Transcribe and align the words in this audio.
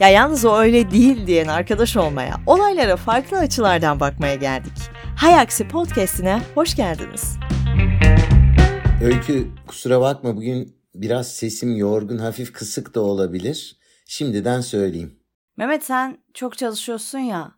Ya 0.00 0.08
yalnız 0.08 0.44
o 0.44 0.56
öyle 0.56 0.90
değil 0.90 1.26
diyen 1.26 1.48
arkadaş 1.48 1.96
olmaya, 1.96 2.36
olaylara 2.46 2.96
farklı 2.96 3.38
açılardan 3.38 4.00
bakmaya 4.00 4.34
geldik. 4.34 4.72
Hay 5.16 5.40
Aksi 5.40 5.68
Podcast'ine 5.68 6.42
hoş 6.54 6.76
geldiniz. 6.76 7.36
Öykü 9.04 9.48
kusura 9.66 10.00
bakma 10.00 10.36
bugün 10.36 10.76
biraz 10.94 11.34
sesim 11.34 11.76
yorgun, 11.76 12.18
hafif 12.18 12.52
kısık 12.52 12.94
da 12.94 13.00
olabilir. 13.00 13.76
Şimdiden 14.06 14.60
söyleyeyim. 14.60 15.18
Mehmet 15.56 15.84
sen 15.84 16.18
çok 16.34 16.58
çalışıyorsun 16.58 17.18
ya. 17.18 17.52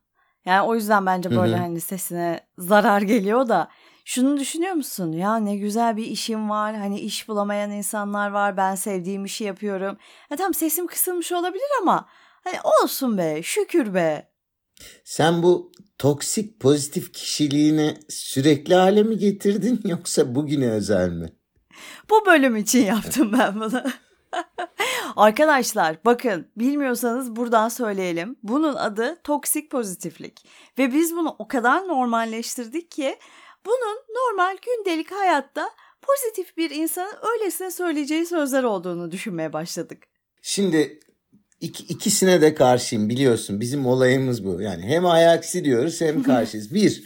Yani 0.44 0.62
o 0.62 0.74
yüzden 0.74 1.06
bence 1.06 1.30
böyle 1.30 1.52
Hı-hı. 1.52 1.62
hani 1.62 1.80
sesine 1.80 2.40
zarar 2.58 3.02
geliyor 3.02 3.48
da 3.48 3.68
şunu 4.04 4.40
düşünüyor 4.40 4.72
musun? 4.72 5.12
Ya 5.12 5.36
ne 5.36 5.56
güzel 5.56 5.96
bir 5.96 6.06
işim 6.06 6.50
var. 6.50 6.76
Hani 6.76 7.00
iş 7.00 7.28
bulamayan 7.28 7.70
insanlar 7.70 8.30
var. 8.30 8.56
Ben 8.56 8.74
sevdiğim 8.74 9.24
işi 9.24 9.44
yapıyorum. 9.44 9.96
Ya 10.30 10.36
tamam 10.36 10.54
sesim 10.54 10.86
kısılmış 10.86 11.32
olabilir 11.32 11.68
ama 11.82 12.08
hani 12.44 12.56
olsun 12.82 13.18
be, 13.18 13.40
şükür 13.42 13.94
be. 13.94 14.32
Sen 15.04 15.42
bu 15.42 15.72
toksik 15.98 16.60
pozitif 16.60 17.12
kişiliğini 17.12 17.96
sürekli 18.08 18.74
hale 18.74 19.02
mi 19.02 19.18
getirdin 19.18 19.80
yoksa 19.88 20.34
bugüne 20.34 20.70
özel 20.70 21.08
mi? 21.08 21.32
Bu 22.10 22.26
bölüm 22.26 22.56
için 22.56 22.84
yaptım 22.84 23.32
ben 23.32 23.60
bunu. 23.60 23.82
Arkadaşlar 25.16 25.96
bakın 26.04 26.48
bilmiyorsanız 26.56 27.36
buradan 27.36 27.68
söyleyelim. 27.68 28.36
Bunun 28.42 28.74
adı 28.74 29.20
toksik 29.24 29.70
pozitiflik. 29.70 30.46
Ve 30.78 30.92
biz 30.92 31.16
bunu 31.16 31.36
o 31.38 31.48
kadar 31.48 31.88
normalleştirdik 31.88 32.90
ki 32.90 33.18
bunun 33.66 33.96
normal 34.14 34.56
gündelik 34.66 35.12
hayatta 35.12 35.70
pozitif 36.02 36.56
bir 36.56 36.70
insanın 36.70 37.14
öylesine 37.32 37.70
söyleyeceği 37.70 38.26
sözler 38.26 38.62
olduğunu 38.62 39.10
düşünmeye 39.10 39.52
başladık. 39.52 40.02
Şimdi 40.42 41.00
ik, 41.62 41.90
ikisine 41.90 42.40
de 42.40 42.54
karşıyım 42.54 43.08
biliyorsun. 43.08 43.60
Bizim 43.60 43.86
olayımız 43.86 44.44
bu. 44.44 44.60
Yani 44.60 44.82
hem 44.82 45.06
ayaksi 45.06 45.64
diyoruz 45.64 46.00
hem 46.00 46.22
karşıyız. 46.32 46.74
Bir, 46.74 47.04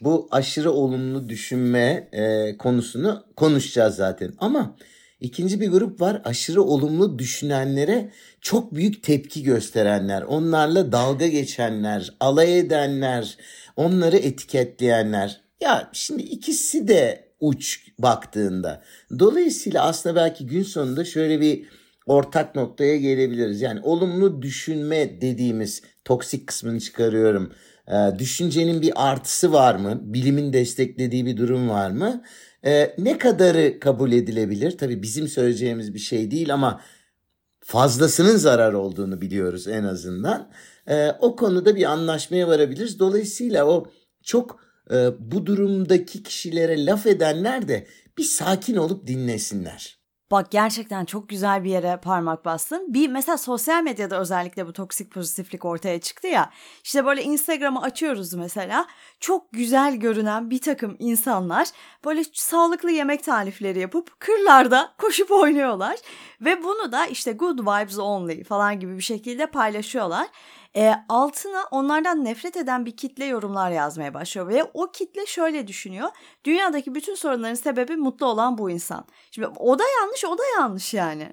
bu 0.00 0.28
aşırı 0.30 0.72
olumlu 0.72 1.28
düşünme 1.28 2.08
e, 2.12 2.56
konusunu 2.56 3.24
konuşacağız 3.36 3.94
zaten. 3.94 4.32
Ama 4.38 4.76
ikinci 5.20 5.60
bir 5.60 5.68
grup 5.68 6.00
var 6.00 6.22
aşırı 6.24 6.62
olumlu 6.62 7.18
düşünenlere 7.18 8.10
çok 8.40 8.74
büyük 8.74 9.02
tepki 9.02 9.42
gösterenler. 9.42 10.22
Onlarla 10.22 10.92
dalga 10.92 11.26
geçenler, 11.26 12.14
alay 12.20 12.58
edenler, 12.58 13.36
onları 13.76 14.16
etiketleyenler. 14.16 15.40
Ya 15.60 15.90
şimdi 15.92 16.22
ikisi 16.22 16.88
de 16.88 17.24
uç 17.40 17.86
baktığında. 17.98 18.82
Dolayısıyla 19.18 19.84
aslında 19.84 20.16
belki 20.16 20.46
gün 20.46 20.62
sonunda 20.62 21.04
şöyle 21.04 21.40
bir 21.40 21.79
ortak 22.10 22.54
noktaya 22.54 22.96
gelebiliriz. 22.96 23.60
Yani 23.60 23.80
olumlu 23.82 24.42
düşünme 24.42 25.20
dediğimiz 25.20 25.82
toksik 26.04 26.46
kısmını 26.46 26.80
çıkarıyorum. 26.80 27.52
Ee, 27.88 28.18
düşüncenin 28.18 28.82
bir 28.82 29.10
artısı 29.10 29.52
var 29.52 29.74
mı? 29.74 30.00
Bilimin 30.02 30.52
desteklediği 30.52 31.26
bir 31.26 31.36
durum 31.36 31.68
var 31.68 31.90
mı? 31.90 32.22
Ee, 32.64 32.94
ne 32.98 33.18
kadarı 33.18 33.80
kabul 33.80 34.12
edilebilir? 34.12 34.78
Tabii 34.78 35.02
bizim 35.02 35.28
söyleyeceğimiz 35.28 35.94
bir 35.94 35.98
şey 35.98 36.30
değil 36.30 36.54
ama 36.54 36.80
fazlasının 37.60 38.36
zarar 38.36 38.72
olduğunu 38.72 39.20
biliyoruz 39.20 39.68
en 39.68 39.84
azından. 39.84 40.50
Ee, 40.88 41.10
o 41.20 41.36
konuda 41.36 41.76
bir 41.76 41.84
anlaşmaya 41.84 42.48
varabiliriz. 42.48 42.98
Dolayısıyla 42.98 43.66
o 43.66 43.86
çok 44.22 44.60
e, 44.90 45.08
bu 45.18 45.46
durumdaki 45.46 46.22
kişilere 46.22 46.86
laf 46.86 47.06
edenler 47.06 47.68
de 47.68 47.86
bir 48.18 48.24
sakin 48.24 48.76
olup 48.76 49.06
dinlesinler. 49.06 49.99
Bak 50.30 50.50
gerçekten 50.50 51.04
çok 51.04 51.28
güzel 51.28 51.64
bir 51.64 51.70
yere 51.70 51.96
parmak 52.02 52.44
bastın. 52.44 52.94
Bir 52.94 53.08
mesela 53.08 53.38
sosyal 53.38 53.82
medyada 53.82 54.20
özellikle 54.20 54.66
bu 54.66 54.72
toksik 54.72 55.10
pozitiflik 55.10 55.64
ortaya 55.64 56.00
çıktı 56.00 56.26
ya. 56.26 56.50
İşte 56.84 57.04
böyle 57.04 57.22
Instagram'ı 57.22 57.82
açıyoruz 57.82 58.34
mesela. 58.34 58.86
Çok 59.20 59.52
güzel 59.52 59.96
görünen 59.96 60.50
bir 60.50 60.60
takım 60.60 60.96
insanlar 60.98 61.68
böyle 62.04 62.24
sağlıklı 62.32 62.90
yemek 62.90 63.24
tarifleri 63.24 63.78
yapıp 63.78 64.20
kırlarda 64.20 64.92
koşup 64.98 65.30
oynuyorlar. 65.30 65.96
Ve 66.40 66.64
bunu 66.64 66.92
da 66.92 67.06
işte 67.06 67.32
good 67.32 67.58
vibes 67.58 67.98
only 67.98 68.44
falan 68.44 68.80
gibi 68.80 68.96
bir 68.96 69.02
şekilde 69.02 69.46
paylaşıyorlar 69.46 70.26
e, 70.76 70.92
altına 71.08 71.64
onlardan 71.70 72.24
nefret 72.24 72.56
eden 72.56 72.86
bir 72.86 72.96
kitle 72.96 73.24
yorumlar 73.24 73.70
yazmaya 73.70 74.14
başlıyor 74.14 74.48
ve 74.48 74.64
o 74.74 74.90
kitle 74.92 75.26
şöyle 75.26 75.66
düşünüyor. 75.66 76.08
Dünyadaki 76.44 76.94
bütün 76.94 77.14
sorunların 77.14 77.54
sebebi 77.54 77.96
mutlu 77.96 78.26
olan 78.26 78.58
bu 78.58 78.70
insan. 78.70 79.04
Şimdi 79.30 79.48
o 79.48 79.78
da 79.78 79.82
yanlış, 80.00 80.24
o 80.24 80.38
da 80.38 80.42
yanlış 80.58 80.94
yani. 80.94 81.32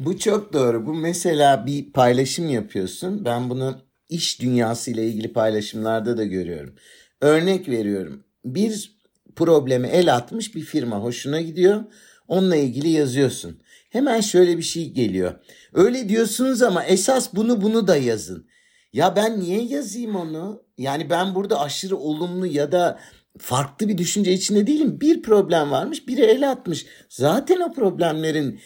bu 0.00 0.18
çok 0.18 0.52
doğru. 0.52 0.86
Bu 0.86 0.94
mesela 0.94 1.66
bir 1.66 1.92
paylaşım 1.92 2.48
yapıyorsun. 2.48 3.24
Ben 3.24 3.50
bunu 3.50 3.80
iş 4.08 4.40
dünyası 4.40 4.90
ile 4.90 5.06
ilgili 5.06 5.32
paylaşımlarda 5.32 6.16
da 6.16 6.24
görüyorum. 6.24 6.74
Örnek 7.20 7.68
veriyorum. 7.68 8.24
Bir 8.44 8.96
probleme 9.36 9.88
el 9.88 10.14
atmış 10.14 10.54
bir 10.54 10.62
firma 10.62 10.96
hoşuna 10.96 11.40
gidiyor. 11.40 11.84
Onunla 12.28 12.56
ilgili 12.56 12.88
yazıyorsun 12.88 13.60
hemen 13.96 14.20
şöyle 14.20 14.58
bir 14.58 14.62
şey 14.62 14.90
geliyor. 14.90 15.34
Öyle 15.76 16.08
diyorsunuz 16.08 16.62
ama 16.62 16.84
esas 16.84 17.34
bunu 17.34 17.62
bunu 17.62 17.86
da 17.86 17.96
yazın. 17.96 18.46
Ya 18.92 19.16
ben 19.16 19.40
niye 19.40 19.62
yazayım 19.62 20.16
onu? 20.16 20.62
Yani 20.78 21.10
ben 21.10 21.34
burada 21.34 21.60
aşırı 21.60 21.96
olumlu 21.96 22.46
ya 22.46 22.72
da 22.72 22.98
farklı 23.38 23.88
bir 23.88 23.98
düşünce 23.98 24.32
içinde 24.32 24.66
değilim. 24.66 25.00
Bir 25.00 25.22
problem 25.22 25.70
varmış, 25.70 26.08
biri 26.08 26.20
el 26.20 26.50
atmış. 26.50 26.86
Zaten 27.08 27.60
o 27.60 27.72
problemlerin 27.72 28.60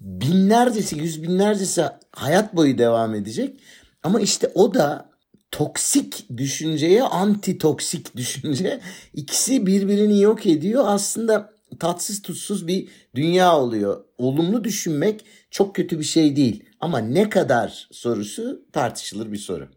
binlercesi, 0.00 0.98
yüz 0.98 1.22
binlercesi 1.22 1.84
hayat 2.12 2.56
boyu 2.56 2.78
devam 2.78 3.14
edecek. 3.14 3.60
Ama 4.02 4.20
işte 4.20 4.52
o 4.54 4.74
da 4.74 5.10
toksik 5.50 6.26
düşünceye 6.36 7.02
anti 7.02 7.58
toksik 7.58 8.16
düşünce 8.16 8.80
ikisi 9.14 9.66
birbirini 9.66 10.20
yok 10.20 10.46
ediyor. 10.46 10.84
Aslında 10.86 11.52
tatsız 11.78 12.22
tutsuz 12.22 12.66
bir 12.66 12.88
dünya 13.14 13.58
oluyor. 13.58 14.04
Olumlu 14.18 14.64
düşünmek 14.64 15.24
çok 15.50 15.74
kötü 15.74 15.98
bir 15.98 16.04
şey 16.04 16.36
değil 16.36 16.64
ama 16.80 16.98
ne 16.98 17.28
kadar 17.28 17.88
sorusu 17.92 18.66
tartışılır 18.72 19.32
bir 19.32 19.38
soru. 19.38 19.68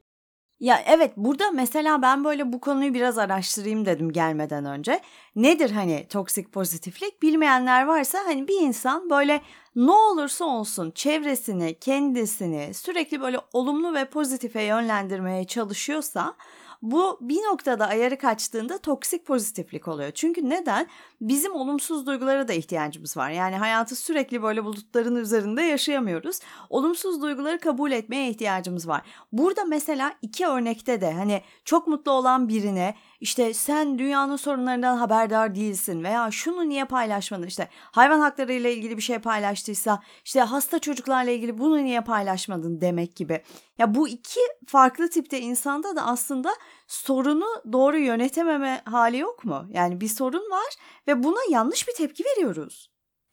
Ya 0.59 0.83
evet 0.87 1.13
burada 1.17 1.51
mesela 1.51 2.01
ben 2.01 2.23
böyle 2.23 2.53
bu 2.53 2.59
konuyu 2.59 2.93
biraz 2.93 3.17
araştırayım 3.17 3.85
dedim 3.85 4.11
gelmeden 4.11 4.65
önce. 4.65 4.99
Nedir 5.35 5.71
hani 5.71 6.07
toksik 6.09 6.51
pozitiflik? 6.51 7.21
Bilmeyenler 7.21 7.85
varsa 7.85 8.19
hani 8.25 8.47
bir 8.47 8.61
insan 8.61 9.09
böyle 9.09 9.41
ne 9.75 9.91
olursa 9.91 10.45
olsun 10.45 10.91
çevresini, 10.91 11.79
kendisini 11.79 12.73
sürekli 12.73 13.21
böyle 13.21 13.39
olumlu 13.53 13.93
ve 13.93 14.05
pozitife 14.05 14.61
yönlendirmeye 14.61 15.45
çalışıyorsa 15.45 16.35
bu 16.83 17.17
bir 17.21 17.37
noktada 17.37 17.87
ayarı 17.87 18.17
kaçtığında 18.17 18.77
toksik 18.77 19.25
pozitiflik 19.25 19.87
oluyor. 19.87 20.11
Çünkü 20.11 20.49
neden? 20.49 20.87
Bizim 21.21 21.55
olumsuz 21.55 22.05
duygulara 22.05 22.47
da 22.47 22.53
ihtiyacımız 22.53 23.17
var. 23.17 23.29
Yani 23.29 23.55
hayatı 23.55 23.95
sürekli 23.95 24.43
böyle 24.43 24.63
bulutların 24.63 25.15
üzerinde 25.15 25.61
yaşayamıyoruz. 25.61 26.39
Olumsuz 26.69 27.21
duyguları 27.21 27.59
kabul 27.59 27.91
etmeye 27.91 28.29
ihtiyacımız 28.29 28.87
var. 28.87 29.01
Burada 29.31 29.63
mesela 29.63 30.13
iki 30.21 30.47
örnekte 30.47 31.01
de 31.01 31.13
hani 31.13 31.41
çok 31.65 31.87
mutlu 31.87 32.11
olan 32.11 32.49
birine 32.49 32.95
işte 33.23 33.53
sen 33.53 33.99
dünyanın 33.99 34.35
sorunlarından 34.35 34.97
haberdar 34.97 35.55
değilsin 35.55 36.03
veya 36.03 36.31
şunu 36.31 36.69
niye 36.69 36.85
paylaşmadın 36.85 37.47
işte 37.47 37.67
hayvan 37.71 38.19
hakları 38.19 38.53
ile 38.53 38.73
ilgili 38.73 38.97
bir 38.97 39.01
şey 39.01 39.19
paylaştıysa 39.19 40.03
işte 40.25 40.39
hasta 40.39 40.79
çocuklarla 40.79 41.31
ilgili 41.31 41.57
bunu 41.57 41.83
niye 41.83 42.01
paylaşmadın 42.01 42.81
demek 42.81 43.15
gibi. 43.15 43.41
Ya 43.77 43.95
bu 43.95 44.07
iki 44.07 44.39
farklı 44.67 45.09
tipte 45.09 45.39
insanda 45.39 45.95
da 45.95 46.05
aslında 46.05 46.49
sorunu 46.87 47.45
doğru 47.71 47.97
yönetememe 47.97 48.81
hali 48.85 49.17
yok 49.17 49.45
mu? 49.45 49.67
Yani 49.71 50.01
bir 50.01 50.07
sorun 50.07 50.51
var 50.51 50.73
ve 51.07 51.23
buna 51.23 51.39
yanlış 51.51 51.87
bir 51.87 51.93
tepki 51.93 52.23
veriyoruz. 52.23 52.89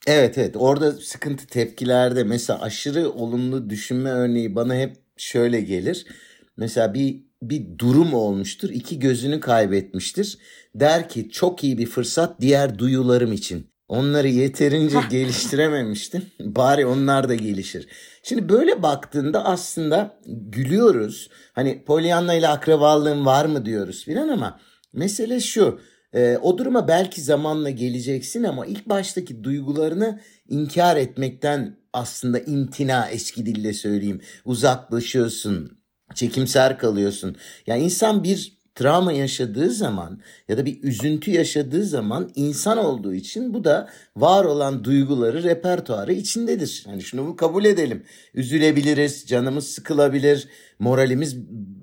Evet 0.07 0.39
evet 0.39 0.57
orada 0.59 0.93
sıkıntı 0.93 1.47
tepkilerde 1.47 2.25
mesela 2.25 2.61
aşırı 2.61 3.11
olumlu 3.11 3.71
düşünme 3.71 4.11
örneği 4.11 4.55
bana 4.55 4.75
hep 4.75 4.97
şöyle 5.17 5.61
gelir. 5.61 6.07
Mesela 6.57 6.95
bir 6.95 7.30
bir 7.43 7.79
durum 7.79 8.15
olmuştur. 8.15 8.71
iki 8.71 8.99
gözünü 8.99 9.41
kaybetmiştir. 9.41 10.39
Der 10.75 11.09
ki 11.09 11.31
çok 11.31 11.65
iyi 11.65 11.79
bir 11.79 11.87
fırsat 11.87 12.41
diğer 12.41 12.79
duyularım 12.79 13.33
için. 13.33 13.71
Onları 13.89 14.29
yeterince 14.29 14.99
geliştirememiştim. 15.11 16.23
Bari 16.41 16.87
onlar 16.87 17.29
da 17.29 17.35
gelişir. 17.35 17.89
Şimdi 18.23 18.49
böyle 18.49 18.83
baktığında 18.83 19.45
aslında 19.45 20.21
gülüyoruz. 20.27 21.31
Hani 21.53 21.85
Pollyanna 21.85 22.35
ile 22.35 22.49
akrabalığın 22.49 23.27
var 23.27 23.45
mı 23.45 23.67
diyoruz 23.67 24.05
filan 24.05 24.29
ama 24.29 24.61
mesele 24.93 25.41
şu. 25.41 25.81
E, 26.15 26.39
o 26.43 26.59
duruma 26.59 26.89
belki 26.89 27.21
zamanla 27.21 27.71
geleceksin 27.71 28.45
ama 28.45 28.67
ilk 28.67 28.89
baştaki 28.89 29.45
duygularını 29.45 30.21
inkar 30.49 30.97
etmekten 30.97 31.77
aslında 31.93 32.39
imtina 32.39 33.09
eski 33.09 33.47
dille 33.47 33.73
söyleyeyim. 33.73 34.21
Uzaklaşıyorsun, 34.45 35.80
çekimser 36.15 36.79
kalıyorsun. 36.79 37.37
Yani 37.67 37.83
insan 37.83 38.25
bir 38.25 38.61
travma 38.75 39.13
yaşadığı 39.13 39.71
zaman 39.71 40.21
ya 40.49 40.59
da 40.59 40.67
bir 40.67 40.83
üzüntü 40.83 41.31
yaşadığı 41.31 41.85
zaman 41.85 42.31
insan 42.35 42.79
olduğu 42.79 43.15
için 43.15 43.55
bu 43.55 43.65
da 43.65 43.89
var 44.17 44.45
olan 44.45 44.85
duyguları 44.85 45.43
repertuarı 45.43 46.13
içindedir. 46.13 46.83
Hani 46.87 47.03
şunu 47.03 47.37
kabul 47.37 47.65
edelim. 47.65 48.05
Üzülebiliriz, 48.35 49.27
canımız 49.27 49.67
sıkılabilir, 49.67 50.49
moralimiz 50.79 51.37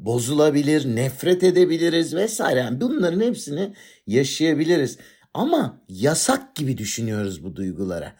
bozulabilir, 0.05 0.95
nefret 0.95 1.43
edebiliriz 1.43 2.15
vesaire. 2.15 2.59
Yani 2.59 2.81
bunların 2.81 3.21
hepsini 3.21 3.73
yaşayabiliriz. 4.07 4.97
Ama 5.33 5.81
yasak 5.89 6.55
gibi 6.55 6.77
düşünüyoruz 6.77 7.43
bu 7.43 7.55
duygulara. 7.55 8.13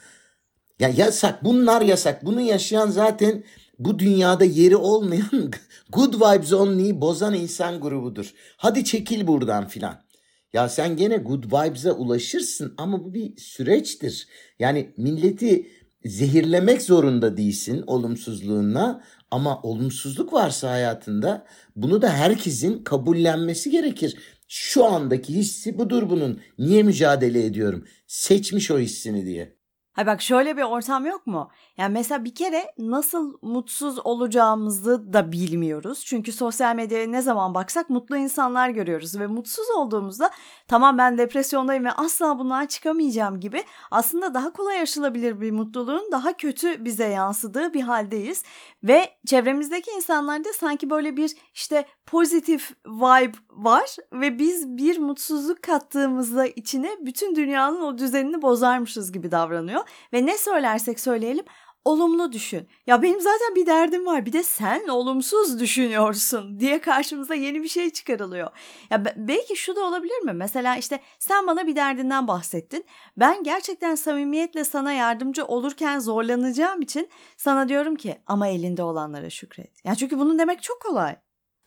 Ya 0.79 0.89
yasak, 0.89 1.43
bunlar 1.43 1.81
yasak. 1.81 2.25
Bunu 2.25 2.41
yaşayan 2.41 2.89
zaten 2.89 3.43
bu 3.79 3.99
dünyada 3.99 4.45
yeri 4.45 4.75
olmayan 4.75 5.51
good 5.91 6.13
vibes 6.13 6.53
only'yi 6.53 7.01
bozan 7.01 7.33
insan 7.33 7.79
grubudur. 7.79 8.33
Hadi 8.57 8.85
çekil 8.85 9.27
buradan 9.27 9.67
filan. 9.67 10.07
Ya 10.53 10.69
sen 10.69 10.97
gene 10.97 11.17
good 11.17 11.43
vibes'e 11.43 11.91
ulaşırsın 11.91 12.73
ama 12.77 13.03
bu 13.03 13.13
bir 13.13 13.37
süreçtir. 13.37 14.27
Yani 14.59 14.93
milleti 14.97 15.67
zehirlemek 16.05 16.81
zorunda 16.81 17.37
değilsin 17.37 17.83
olumsuzluğuna 17.87 19.03
ama 19.31 19.61
olumsuzluk 19.61 20.33
varsa 20.33 20.71
hayatında 20.71 21.45
bunu 21.75 22.01
da 22.01 22.09
herkesin 22.09 22.83
kabullenmesi 22.83 23.71
gerekir. 23.71 24.17
Şu 24.47 24.85
andaki 24.85 25.33
hissi 25.33 25.79
budur 25.79 26.09
bunun. 26.09 26.39
Niye 26.59 26.83
mücadele 26.83 27.45
ediyorum? 27.45 27.85
Seçmiş 28.07 28.71
o 28.71 28.79
hissini 28.79 29.25
diye. 29.25 29.56
Hay 29.97 30.07
bak 30.07 30.21
şöyle 30.21 30.57
bir 30.57 30.61
ortam 30.61 31.05
yok 31.05 31.27
mu? 31.27 31.49
Yani 31.77 31.93
mesela 31.93 32.23
bir 32.23 32.35
kere 32.35 32.73
nasıl 32.77 33.37
mutsuz 33.41 34.05
olacağımızı 34.05 35.13
da 35.13 35.31
bilmiyoruz. 35.31 36.05
Çünkü 36.05 36.31
sosyal 36.31 36.75
medyaya 36.75 37.07
ne 37.07 37.21
zaman 37.21 37.53
baksak 37.53 37.89
mutlu 37.89 38.17
insanlar 38.17 38.69
görüyoruz 38.69 39.19
ve 39.19 39.27
mutsuz 39.27 39.69
olduğumuzda 39.77 40.29
tamam 40.67 40.97
ben 40.97 41.17
depresyondayım 41.17 41.85
ve 41.85 41.91
asla 41.91 42.39
bundan 42.39 42.65
çıkamayacağım 42.65 43.39
gibi 43.39 43.63
aslında 43.91 44.33
daha 44.33 44.53
kolay 44.53 44.81
aşılabilir 44.81 45.41
bir 45.41 45.51
mutluluğun 45.51 46.11
daha 46.11 46.33
kötü 46.37 46.85
bize 46.85 47.07
yansıdığı 47.07 47.73
bir 47.73 47.81
haldeyiz. 47.81 48.43
Ve 48.83 49.09
çevremizdeki 49.25 49.91
insanlarda 49.91 50.53
sanki 50.53 50.89
böyle 50.89 51.17
bir 51.17 51.31
işte 51.53 51.85
pozitif 52.05 52.71
vibe 52.85 53.37
var 53.49 53.95
ve 54.13 54.39
biz 54.39 54.77
bir 54.77 54.97
mutsuzluk 54.99 55.63
kattığımızda 55.63 56.45
içine 56.45 56.89
bütün 57.01 57.35
dünyanın 57.35 57.81
o 57.81 57.97
düzenini 57.97 58.41
bozarmışız 58.41 59.11
gibi 59.11 59.31
davranıyor. 59.31 59.86
Ve 60.13 60.25
ne 60.25 60.37
söylersek 60.37 60.99
söyleyelim 60.99 61.45
olumlu 61.87 62.31
düşün. 62.31 62.67
Ya 62.87 63.01
benim 63.01 63.21
zaten 63.21 63.55
bir 63.55 63.65
derdim 63.65 64.05
var 64.05 64.25
bir 64.25 64.33
de 64.33 64.43
sen 64.43 64.87
olumsuz 64.87 65.59
düşünüyorsun 65.59 66.59
diye 66.59 66.81
karşımıza 66.81 67.35
yeni 67.35 67.63
bir 67.63 67.67
şey 67.67 67.89
çıkarılıyor. 67.89 68.47
Ya 68.89 69.03
belki 69.17 69.55
şu 69.55 69.75
da 69.75 69.85
olabilir 69.85 70.19
mi? 70.19 70.33
Mesela 70.33 70.77
işte 70.77 70.99
sen 71.19 71.47
bana 71.47 71.67
bir 71.67 71.75
derdinden 71.75 72.27
bahsettin. 72.27 72.85
Ben 73.17 73.43
gerçekten 73.43 73.95
samimiyetle 73.95 74.63
sana 74.63 74.91
yardımcı 74.91 75.45
olurken 75.45 75.99
zorlanacağım 75.99 76.81
için 76.81 77.09
sana 77.37 77.69
diyorum 77.69 77.95
ki 77.95 78.15
ama 78.27 78.47
elinde 78.47 78.83
olanlara 78.83 79.29
şükret. 79.29 79.85
Ya 79.85 79.95
çünkü 79.95 80.19
bunun 80.19 80.39
demek 80.39 80.63
çok 80.63 80.81
kolay. 80.81 81.15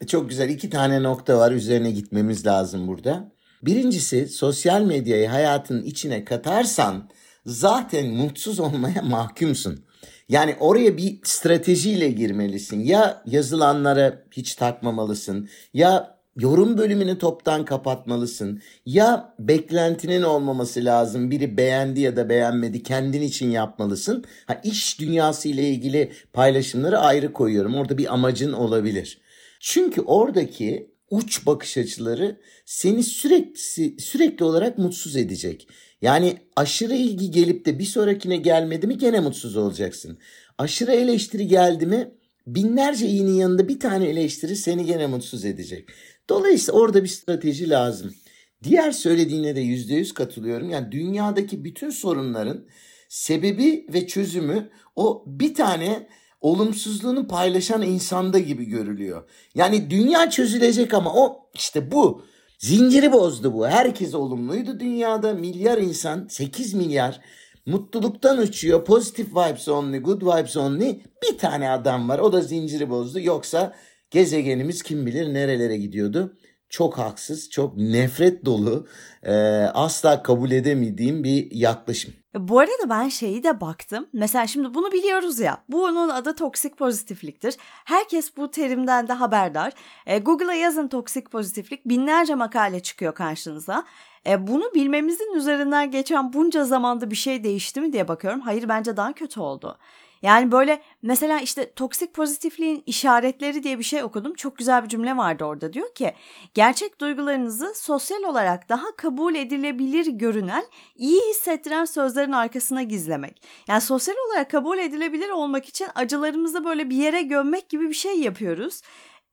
Çok 0.07 0.29
güzel 0.29 0.49
iki 0.49 0.71
tane 0.71 1.03
nokta 1.03 1.39
var 1.39 1.53
üzerine 1.53 1.91
gitmemiz 1.91 2.47
lazım 2.47 2.89
burada. 2.89 3.33
Birincisi 3.63 4.29
sosyal 4.29 4.83
medyayı 4.83 5.29
hayatın 5.29 5.83
içine 5.83 6.25
katarsan 6.25 7.09
zaten 7.47 8.07
mutsuz 8.07 8.61
olmaya 8.61 9.03
mahkumsun. 9.03 9.85
Yani 10.29 10.57
oraya 10.61 10.97
bir 10.97 11.19
stratejiyle 11.23 12.11
girmelisin. 12.11 12.81
Ya 12.81 13.23
yazılanlara 13.27 14.23
hiç 14.31 14.55
takmamalısın. 14.55 15.49
Ya 15.75 16.21
yorum 16.37 16.79
bölümünü 16.79 17.19
toptan 17.19 17.65
kapatmalısın. 17.65 18.63
Ya 18.87 19.35
beklentinin 19.39 20.23
olmaması 20.23 20.85
lazım. 20.85 21.31
Biri 21.31 21.57
beğendi 21.57 22.01
ya 22.01 22.17
da 22.17 22.29
beğenmedi 22.29 22.83
kendin 22.83 23.23
için 23.23 23.51
yapmalısın. 23.51 24.25
Ha 24.47 24.61
iş 24.65 25.01
dünyası 25.01 25.49
ile 25.49 25.69
ilgili 25.69 26.13
paylaşımları 26.33 26.99
ayrı 26.99 27.33
koyuyorum. 27.33 27.75
Orada 27.75 27.99
bir 27.99 28.15
amacın 28.15 28.53
olabilir. 28.53 29.21
Çünkü 29.61 30.01
oradaki 30.01 30.91
uç 31.11 31.47
bakış 31.47 31.79
açıları 31.79 32.41
seni 32.65 33.03
sürekli 33.03 34.01
sürekli 34.01 34.45
olarak 34.45 34.79
mutsuz 34.79 35.17
edecek. 35.17 35.69
Yani 36.03 36.37
aşırı 36.57 36.95
ilgi 36.95 37.31
gelip 37.31 37.67
de 37.67 37.79
bir 37.79 37.85
sonrakine 37.85 38.37
gelmedi 38.37 38.87
mi 38.87 38.99
gene 38.99 39.21
mutsuz 39.21 39.57
olacaksın. 39.57 40.19
Aşırı 40.59 40.93
eleştiri 40.93 41.49
geldi 41.49 41.87
mi 41.87 42.11
binlerce 42.47 43.07
iyinin 43.07 43.35
yanında 43.35 43.69
bir 43.69 43.81
tane 43.81 44.07
eleştiri 44.07 44.57
seni 44.57 44.87
gene 44.87 45.07
mutsuz 45.07 45.45
edecek. 45.45 45.89
Dolayısıyla 46.29 46.81
orada 46.81 47.03
bir 47.03 47.09
strateji 47.09 47.71
lazım. 47.71 48.15
Diğer 48.63 48.91
söylediğine 48.91 49.57
de 49.57 49.61
yüzde 49.61 49.95
yüz 49.95 50.15
katılıyorum. 50.15 50.71
Yani 50.71 50.93
dünyadaki 50.93 51.65
bütün 51.65 51.91
sorunların 51.91 52.67
sebebi 53.09 53.87
ve 53.93 54.07
çözümü 54.07 54.71
o 54.97 55.25
bir 55.27 55.55
tane 55.55 56.09
olumsuzluğunu 56.41 57.29
paylaşan 57.29 57.83
insanda 57.83 58.39
gibi 58.39 58.65
görülüyor. 58.65 59.29
Yani 59.55 59.91
dünya 59.91 60.31
çözülecek 60.31 60.95
ama 60.95 61.15
o 61.15 61.51
işte 61.55 61.91
bu. 61.91 62.25
Zinciri 62.61 63.13
bozdu 63.13 63.55
bu. 63.55 63.69
Herkes 63.69 64.15
olumluydu 64.15 64.81
dünyada. 64.81 65.35
Milyar 65.35 65.79
insan 65.79 66.27
8 66.29 66.75
milyar 66.75 67.21
mutluluktan 67.67 68.39
uçuyor. 68.39 68.85
Pozitif 68.85 69.29
vibes 69.31 69.69
only, 69.69 69.99
good 69.99 70.23
vibes 70.23 70.57
only. 70.57 71.01
Bir 71.23 71.39
tane 71.39 71.71
adam 71.71 72.09
var. 72.09 72.19
O 72.19 72.33
da 72.33 72.41
zinciri 72.41 72.91
bozdu. 72.91 73.21
Yoksa 73.21 73.75
gezegenimiz 74.11 74.83
kim 74.83 75.07
bilir 75.07 75.35
nerelere 75.35 75.77
gidiyordu. 75.77 76.37
Çok 76.69 76.99
haksız, 76.99 77.51
çok 77.51 77.77
nefret 77.77 78.45
dolu, 78.45 78.87
e, 79.23 79.33
asla 79.75 80.23
kabul 80.23 80.51
edemediğim 80.51 81.25
bir 81.25 81.51
yaklaşım. 81.53 82.15
E, 82.35 82.49
bu 82.49 82.59
arada 82.59 82.89
ben 82.91 83.09
şeyi 83.09 83.45
de 83.45 83.61
baktım. 83.61 84.07
Mesela 84.13 84.47
şimdi 84.47 84.75
bunu 84.75 84.93
biliyoruz 84.93 85.41
ya. 85.41 85.65
Bunun 85.69 86.09
adı 86.09 86.35
toksik 86.37 86.77
pozitifliktir. 86.77 87.57
Herkes 87.85 88.37
bu 88.37 88.51
terimden 88.51 89.09
de 89.09 89.13
haberdar. 89.13 89.73
E, 90.07 90.19
Google'a 90.19 90.55
yazın 90.55 90.89
toksik 90.89 91.31
pozitiflik. 91.31 91.89
Binlerce 91.89 92.35
makale 92.35 92.81
çıkıyor 92.81 93.15
karşınıza. 93.15 93.85
E, 94.27 94.47
bunu 94.47 94.65
bilmemizin 94.75 95.35
üzerinden 95.35 95.91
geçen 95.91 96.33
bunca 96.33 96.65
zamanda 96.65 97.11
bir 97.11 97.17
şey 97.17 97.45
değişti 97.45 97.81
mi 97.81 97.93
diye 97.93 98.09
bakıyorum. 98.09 98.41
Hayır 98.41 98.69
bence 98.69 98.97
daha 98.97 99.13
kötü 99.13 99.41
oldu. 99.41 99.79
Yani 100.23 100.53
böyle 100.53 100.83
mesela 101.03 101.41
işte 101.41 101.73
toksik 101.75 102.15
pozitifliğin 102.15 102.83
işaretleri 102.87 103.63
diye 103.63 103.79
bir 103.79 103.85
şey 103.85 104.03
okudum. 104.03 104.35
Çok 104.35 104.59
güzel 104.59 104.85
bir 104.85 104.89
cümle 104.89 105.17
vardı 105.17 105.45
orada. 105.45 105.73
Diyor 105.73 105.95
ki 105.95 106.15
gerçek 106.55 107.01
duygularınızı 107.01 107.73
sosyal 107.75 108.23
olarak 108.23 108.69
daha 108.69 108.97
kabul 108.97 109.35
edilebilir 109.35 110.07
görünen, 110.07 110.65
iyi 110.97 111.21
hissettiren 111.31 111.85
sözlerin 111.85 112.33
arkasına 112.33 112.83
gizlemek. 112.83 113.43
Yani 113.69 113.81
sosyal 113.81 114.15
olarak 114.29 114.51
kabul 114.51 114.79
edilebilir 114.79 115.29
olmak 115.29 115.69
için 115.69 115.89
acılarımızı 115.95 116.65
böyle 116.65 116.91
bir 116.91 116.97
yere 116.97 117.23
gömmek 117.23 117.69
gibi 117.69 117.89
bir 117.89 117.95
şey 117.95 118.21
yapıyoruz. 118.21 118.81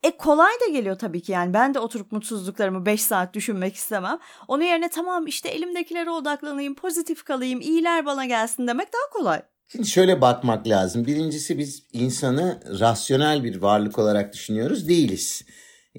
E 0.03 0.17
kolay 0.17 0.53
da 0.67 0.71
geliyor 0.71 0.99
tabii 0.99 1.21
ki 1.21 1.31
yani 1.31 1.53
ben 1.53 1.73
de 1.73 1.79
oturup 1.79 2.11
mutsuzluklarımı 2.11 2.85
5 2.85 3.01
saat 3.01 3.33
düşünmek 3.33 3.75
istemem. 3.75 4.19
Onun 4.47 4.63
yerine 4.63 4.89
tamam 4.89 5.27
işte 5.27 5.49
elimdekilere 5.49 6.09
odaklanayım, 6.09 6.75
pozitif 6.75 7.23
kalayım, 7.23 7.61
iyiler 7.61 8.05
bana 8.05 8.25
gelsin 8.25 8.67
demek 8.67 8.93
daha 8.93 9.09
kolay. 9.09 9.41
Şimdi 9.71 9.87
şöyle 9.87 10.21
bakmak 10.21 10.67
lazım. 10.67 11.05
Birincisi 11.05 11.57
biz 11.57 11.83
insanı 11.93 12.59
rasyonel 12.79 13.43
bir 13.43 13.55
varlık 13.61 13.99
olarak 13.99 14.33
düşünüyoruz. 14.33 14.87
Değiliz. 14.87 15.41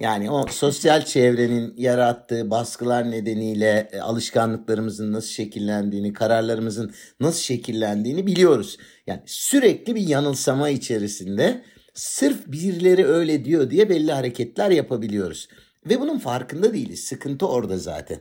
Yani 0.00 0.30
o 0.30 0.46
sosyal 0.46 1.04
çevrenin 1.04 1.74
yarattığı 1.76 2.50
baskılar 2.50 3.10
nedeniyle 3.10 3.88
e, 3.92 4.00
alışkanlıklarımızın 4.00 5.12
nasıl 5.12 5.28
şekillendiğini, 5.28 6.12
kararlarımızın 6.12 6.92
nasıl 7.20 7.40
şekillendiğini 7.40 8.26
biliyoruz. 8.26 8.76
Yani 9.06 9.22
sürekli 9.26 9.94
bir 9.94 10.08
yanılsama 10.08 10.68
içerisinde 10.68 11.62
sırf 11.94 12.46
birileri 12.46 13.06
öyle 13.06 13.44
diyor 13.44 13.70
diye 13.70 13.88
belli 13.88 14.12
hareketler 14.12 14.70
yapabiliyoruz. 14.70 15.48
Ve 15.86 16.00
bunun 16.00 16.18
farkında 16.18 16.74
değiliz. 16.74 17.04
Sıkıntı 17.04 17.48
orada 17.48 17.78
zaten. 17.78 18.18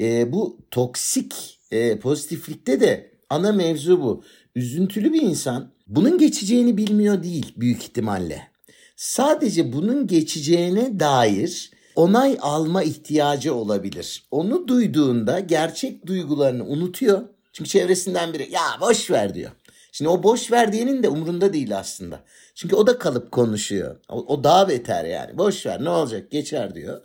E, 0.00 0.32
bu 0.32 0.58
toksik 0.70 1.60
e, 1.70 1.98
pozitiflikte 1.98 2.80
de 2.80 3.10
ana 3.30 3.52
mevzu 3.52 4.00
bu 4.00 4.24
üzüntülü 4.56 5.12
bir 5.12 5.22
insan 5.22 5.70
bunun 5.86 6.18
geçeceğini 6.18 6.76
bilmiyor 6.76 7.22
değil 7.22 7.52
büyük 7.56 7.82
ihtimalle. 7.82 8.48
Sadece 8.96 9.72
bunun 9.72 10.06
geçeceğine 10.06 11.00
dair 11.00 11.70
onay 11.96 12.38
alma 12.40 12.82
ihtiyacı 12.82 13.54
olabilir. 13.54 14.24
Onu 14.30 14.68
duyduğunda 14.68 15.40
gerçek 15.40 16.06
duygularını 16.06 16.64
unutuyor. 16.64 17.22
Çünkü 17.52 17.70
çevresinden 17.70 18.32
biri 18.32 18.48
ya 18.52 18.62
boş 18.80 19.10
ver 19.10 19.34
diyor. 19.34 19.50
Şimdi 19.92 20.08
o 20.08 20.22
boş 20.22 20.52
ver 20.52 20.72
diyenin 20.72 21.02
de 21.02 21.08
umurunda 21.08 21.52
değil 21.52 21.78
aslında. 21.78 22.20
Çünkü 22.54 22.76
o 22.76 22.86
da 22.86 22.98
kalıp 22.98 23.32
konuşuyor. 23.32 23.96
O, 24.08 24.34
o 24.34 24.44
daha 24.44 24.68
beter 24.68 25.04
yani. 25.04 25.38
Boş 25.38 25.66
ver 25.66 25.84
ne 25.84 25.88
olacak 25.90 26.30
geçer 26.30 26.74
diyor. 26.74 27.00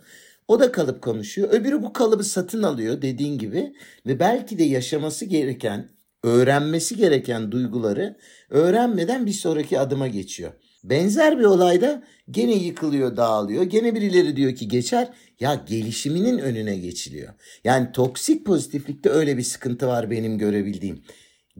O 0.48 0.60
da 0.60 0.72
kalıp 0.72 1.02
konuşuyor. 1.02 1.48
Öbürü 1.50 1.82
bu 1.82 1.92
kalıbı 1.92 2.24
satın 2.24 2.62
alıyor 2.62 3.02
dediğin 3.02 3.38
gibi 3.38 3.72
ve 4.06 4.20
belki 4.20 4.58
de 4.58 4.64
yaşaması 4.64 5.24
gereken 5.24 5.88
öğrenmesi 6.22 6.96
gereken 6.96 7.52
duyguları 7.52 8.16
öğrenmeden 8.50 9.26
bir 9.26 9.32
sonraki 9.32 9.80
adıma 9.80 10.08
geçiyor. 10.08 10.52
Benzer 10.84 11.38
bir 11.38 11.44
olayda 11.44 12.02
gene 12.30 12.54
yıkılıyor, 12.54 13.16
dağılıyor. 13.16 13.62
Gene 13.62 13.94
birileri 13.94 14.36
diyor 14.36 14.54
ki 14.54 14.68
geçer. 14.68 15.08
Ya 15.40 15.64
gelişiminin 15.66 16.38
önüne 16.38 16.76
geçiliyor. 16.76 17.34
Yani 17.64 17.92
toksik 17.92 18.46
pozitiflikte 18.46 19.10
öyle 19.10 19.38
bir 19.38 19.42
sıkıntı 19.42 19.86
var 19.86 20.10
benim 20.10 20.38
görebildiğim. 20.38 21.02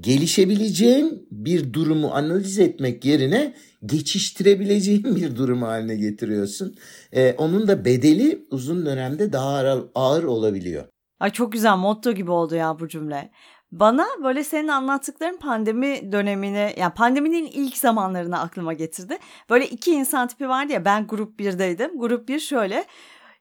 Gelişebileceğin 0.01 1.29
bir 1.31 1.73
durumu 1.73 2.09
analiz 2.09 2.59
etmek 2.59 3.05
yerine 3.05 3.55
geçiştirebileceğin 3.87 5.17
bir 5.17 5.37
durum 5.37 5.63
haline 5.63 5.97
getiriyorsun. 5.97 6.77
Ee, 7.13 7.35
onun 7.39 7.69
da 7.69 7.85
bedeli 7.85 8.47
uzun 8.51 8.87
dönemde 8.87 9.33
daha 9.33 9.49
ağır, 9.49 9.85
ağır 9.95 10.25
olabiliyor. 10.25 10.85
Ay 11.21 11.31
çok 11.31 11.53
güzel 11.53 11.77
motto 11.77 12.13
gibi 12.13 12.31
oldu 12.31 12.55
ya 12.55 12.79
bu 12.81 12.89
cümle. 12.89 13.31
Bana 13.73 14.07
böyle 14.25 14.45
senin 14.45 14.69
anlattıkların 14.69 15.37
pandemi 15.37 16.13
dönemini 16.13 16.75
yani 16.77 16.95
pandeminin 16.95 17.47
ilk 17.47 17.77
zamanlarını 17.77 18.41
aklıma 18.41 18.73
getirdi. 18.73 19.19
Böyle 19.51 19.69
iki 19.69 19.91
insan 19.91 20.29
tipi 20.29 20.49
vardı 20.49 20.73
ya 20.73 20.85
ben 20.85 21.07
grup 21.07 21.41
1'deydim. 21.41 21.99
Grup 21.99 22.29
1 22.29 22.41
şöyle 22.41 22.85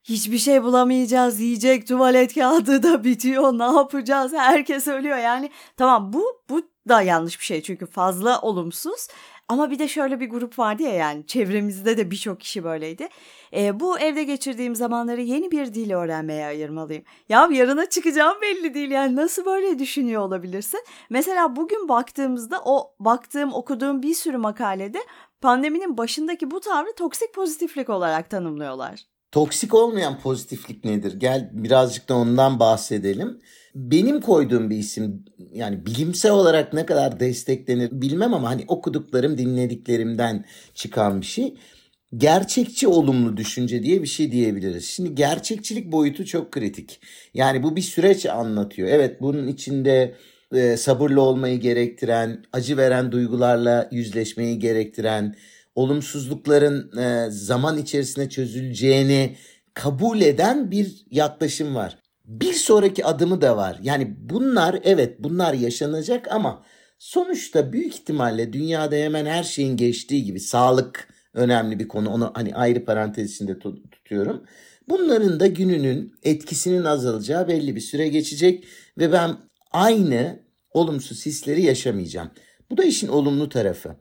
hiçbir 0.03 0.37
şey 0.37 0.63
bulamayacağız 0.63 1.39
yiyecek 1.39 1.87
tuvalet 1.87 2.35
kağıdı 2.35 2.83
da 2.83 3.03
bitiyor 3.03 3.53
ne 3.53 3.63
yapacağız 3.63 4.33
herkes 4.33 4.87
ölüyor 4.87 5.17
yani 5.17 5.49
tamam 5.77 6.13
bu 6.13 6.25
bu 6.49 6.61
da 6.87 7.01
yanlış 7.01 7.39
bir 7.39 7.45
şey 7.45 7.61
çünkü 7.61 7.85
fazla 7.85 8.41
olumsuz 8.41 9.07
ama 9.51 9.71
bir 9.71 9.79
de 9.79 9.87
şöyle 9.87 10.19
bir 10.19 10.29
grup 10.29 10.59
vardı 10.59 10.83
ya 10.83 10.93
yani 10.93 11.27
çevremizde 11.27 11.97
de 11.97 12.11
birçok 12.11 12.39
kişi 12.39 12.63
böyleydi. 12.63 13.07
E, 13.53 13.79
bu 13.79 13.99
evde 13.99 14.23
geçirdiğim 14.23 14.75
zamanları 14.75 15.21
yeni 15.21 15.51
bir 15.51 15.73
dil 15.73 15.91
öğrenmeye 15.91 16.45
ayırmalıyım. 16.45 17.03
Ya 17.29 17.49
yarına 17.51 17.89
çıkacağım 17.89 18.37
belli 18.41 18.73
değil 18.73 18.91
yani 18.91 19.15
nasıl 19.15 19.45
böyle 19.45 19.79
düşünüyor 19.79 20.21
olabilirsin? 20.21 20.79
Mesela 21.09 21.55
bugün 21.55 21.89
baktığımızda 21.89 22.61
o 22.65 22.93
baktığım 22.99 23.53
okuduğum 23.53 24.01
bir 24.01 24.13
sürü 24.13 24.37
makalede 24.37 24.99
pandeminin 25.41 25.97
başındaki 25.97 26.51
bu 26.51 26.59
tavrı 26.59 26.95
toksik 26.95 27.33
pozitiflik 27.33 27.89
olarak 27.89 28.29
tanımlıyorlar. 28.29 29.01
Toksik 29.31 29.73
olmayan 29.73 30.19
pozitiflik 30.19 30.85
nedir? 30.85 31.19
Gel 31.19 31.49
birazcık 31.53 32.09
da 32.09 32.15
ondan 32.15 32.59
bahsedelim. 32.59 33.41
Benim 33.75 34.21
koyduğum 34.21 34.69
bir 34.69 34.77
isim 34.77 35.25
yani 35.53 35.85
bilimsel 35.85 36.31
olarak 36.31 36.73
ne 36.73 36.85
kadar 36.85 37.19
desteklenir 37.19 37.89
bilmem 37.91 38.33
ama 38.33 38.49
hani 38.49 38.65
okuduklarım 38.67 39.37
dinlediklerimden 39.37 40.45
çıkan 40.73 41.21
bir 41.21 41.25
şey. 41.25 41.53
Gerçekçi 42.17 42.87
olumlu 42.87 43.37
düşünce 43.37 43.83
diye 43.83 44.01
bir 44.01 44.07
şey 44.07 44.31
diyebiliriz. 44.31 44.85
Şimdi 44.85 45.15
gerçekçilik 45.15 45.91
boyutu 45.91 46.25
çok 46.25 46.51
kritik. 46.51 47.01
Yani 47.33 47.63
bu 47.63 47.75
bir 47.75 47.81
süreç 47.81 48.25
anlatıyor. 48.25 48.87
Evet 48.87 49.21
bunun 49.21 49.47
içinde 49.47 50.15
e, 50.53 50.77
sabırlı 50.77 51.21
olmayı 51.21 51.59
gerektiren, 51.59 52.43
acı 52.53 52.77
veren 52.77 53.11
duygularla 53.11 53.89
yüzleşmeyi 53.91 54.59
gerektiren, 54.59 55.35
olumsuzlukların 55.75 56.97
e, 56.97 57.31
zaman 57.31 57.77
içerisinde 57.77 58.29
çözüleceğini 58.29 59.35
kabul 59.73 60.21
eden 60.21 60.71
bir 60.71 61.05
yaklaşım 61.11 61.75
var. 61.75 62.00
Bir 62.31 62.53
sonraki 62.53 63.05
adımı 63.05 63.41
da 63.41 63.57
var. 63.57 63.79
Yani 63.83 64.15
bunlar 64.19 64.79
evet 64.83 65.15
bunlar 65.19 65.53
yaşanacak 65.53 66.31
ama 66.31 66.63
sonuçta 66.99 67.73
büyük 67.73 67.93
ihtimalle 67.93 68.53
dünyada 68.53 68.95
hemen 68.95 69.25
her 69.25 69.43
şeyin 69.43 69.77
geçtiği 69.77 70.23
gibi 70.23 70.39
sağlık 70.39 71.07
önemli 71.33 71.79
bir 71.79 71.87
konu. 71.87 72.09
Onu 72.09 72.31
hani 72.33 72.55
ayrı 72.55 72.85
parantez 72.85 73.31
içinde 73.31 73.59
tutuyorum. 73.59 74.43
Bunların 74.89 75.39
da 75.39 75.47
gününün 75.47 76.13
etkisinin 76.23 76.83
azalacağı 76.83 77.47
belli 77.47 77.75
bir 77.75 77.81
süre 77.81 78.07
geçecek 78.07 78.65
ve 78.97 79.11
ben 79.11 79.37
aynı 79.71 80.39
olumsuz 80.73 81.25
hisleri 81.25 81.61
yaşamayacağım. 81.61 82.31
Bu 82.69 82.77
da 82.77 82.83
işin 82.83 83.07
olumlu 83.07 83.49
tarafı. 83.49 83.95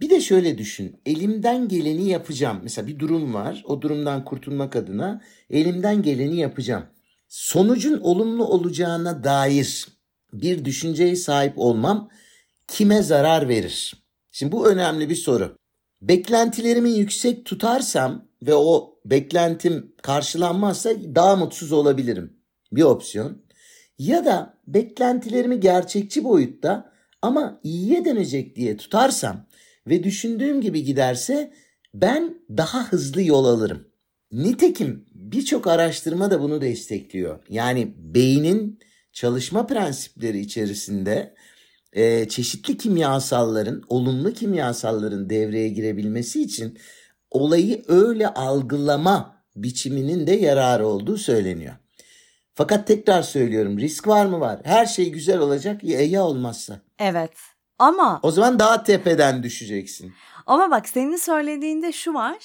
Bir 0.00 0.10
de 0.10 0.20
şöyle 0.20 0.58
düşün. 0.58 0.96
Elimden 1.06 1.68
geleni 1.68 2.08
yapacağım. 2.08 2.60
Mesela 2.62 2.86
bir 2.86 2.98
durum 2.98 3.34
var. 3.34 3.64
O 3.66 3.82
durumdan 3.82 4.24
kurtulmak 4.24 4.76
adına 4.76 5.20
elimden 5.50 6.02
geleni 6.02 6.36
yapacağım. 6.36 6.84
Sonucun 7.32 8.00
olumlu 8.00 8.46
olacağına 8.46 9.24
dair 9.24 9.88
bir 10.32 10.64
düşünceye 10.64 11.16
sahip 11.16 11.52
olmam 11.56 12.10
kime 12.66 13.02
zarar 13.02 13.48
verir? 13.48 13.94
Şimdi 14.30 14.52
bu 14.52 14.68
önemli 14.68 15.08
bir 15.08 15.14
soru. 15.14 15.56
Beklentilerimi 16.02 16.90
yüksek 16.90 17.44
tutarsam 17.44 18.28
ve 18.42 18.54
o 18.54 18.98
beklentim 19.04 19.94
karşılanmazsa 20.02 20.90
daha 21.14 21.36
mutsuz 21.36 21.72
olabilirim. 21.72 22.36
Bir 22.72 22.82
opsiyon. 22.82 23.42
Ya 23.98 24.24
da 24.24 24.58
beklentilerimi 24.66 25.60
gerçekçi 25.60 26.24
boyutta 26.24 26.92
ama 27.22 27.60
iyiye 27.64 28.04
dönecek 28.04 28.56
diye 28.56 28.76
tutarsam 28.76 29.46
ve 29.86 30.04
düşündüğüm 30.04 30.60
gibi 30.60 30.84
giderse 30.84 31.52
ben 31.94 32.34
daha 32.50 32.88
hızlı 32.88 33.22
yol 33.22 33.44
alırım. 33.44 33.88
Nitekim 34.32 35.06
birçok 35.32 35.66
araştırma 35.66 36.30
da 36.30 36.40
bunu 36.40 36.60
destekliyor. 36.60 37.38
Yani 37.48 37.94
beynin 37.96 38.78
çalışma 39.12 39.66
prensipleri 39.66 40.40
içerisinde 40.40 41.34
e, 41.92 42.28
çeşitli 42.28 42.78
kimyasalların, 42.78 43.82
olumlu 43.88 44.32
kimyasalların 44.32 45.30
devreye 45.30 45.68
girebilmesi 45.68 46.42
için 46.42 46.78
olayı 47.30 47.82
öyle 47.88 48.28
algılama 48.28 49.36
biçiminin 49.56 50.26
de 50.26 50.32
yararı 50.32 50.86
olduğu 50.86 51.18
söyleniyor. 51.18 51.74
Fakat 52.54 52.86
tekrar 52.86 53.22
söylüyorum 53.22 53.78
risk 53.78 54.08
var 54.08 54.26
mı 54.26 54.40
var? 54.40 54.60
Her 54.64 54.86
şey 54.86 55.10
güzel 55.10 55.38
olacak 55.38 55.84
ya, 55.84 56.02
ya 56.02 56.24
olmazsa. 56.24 56.80
Evet 56.98 57.32
ama... 57.78 58.20
O 58.22 58.30
zaman 58.30 58.58
daha 58.58 58.82
tepeden 58.82 59.42
düşeceksin. 59.42 60.12
Ama 60.46 60.70
bak 60.70 60.88
senin 60.88 61.16
söylediğinde 61.16 61.92
şu 61.92 62.14
var. 62.14 62.38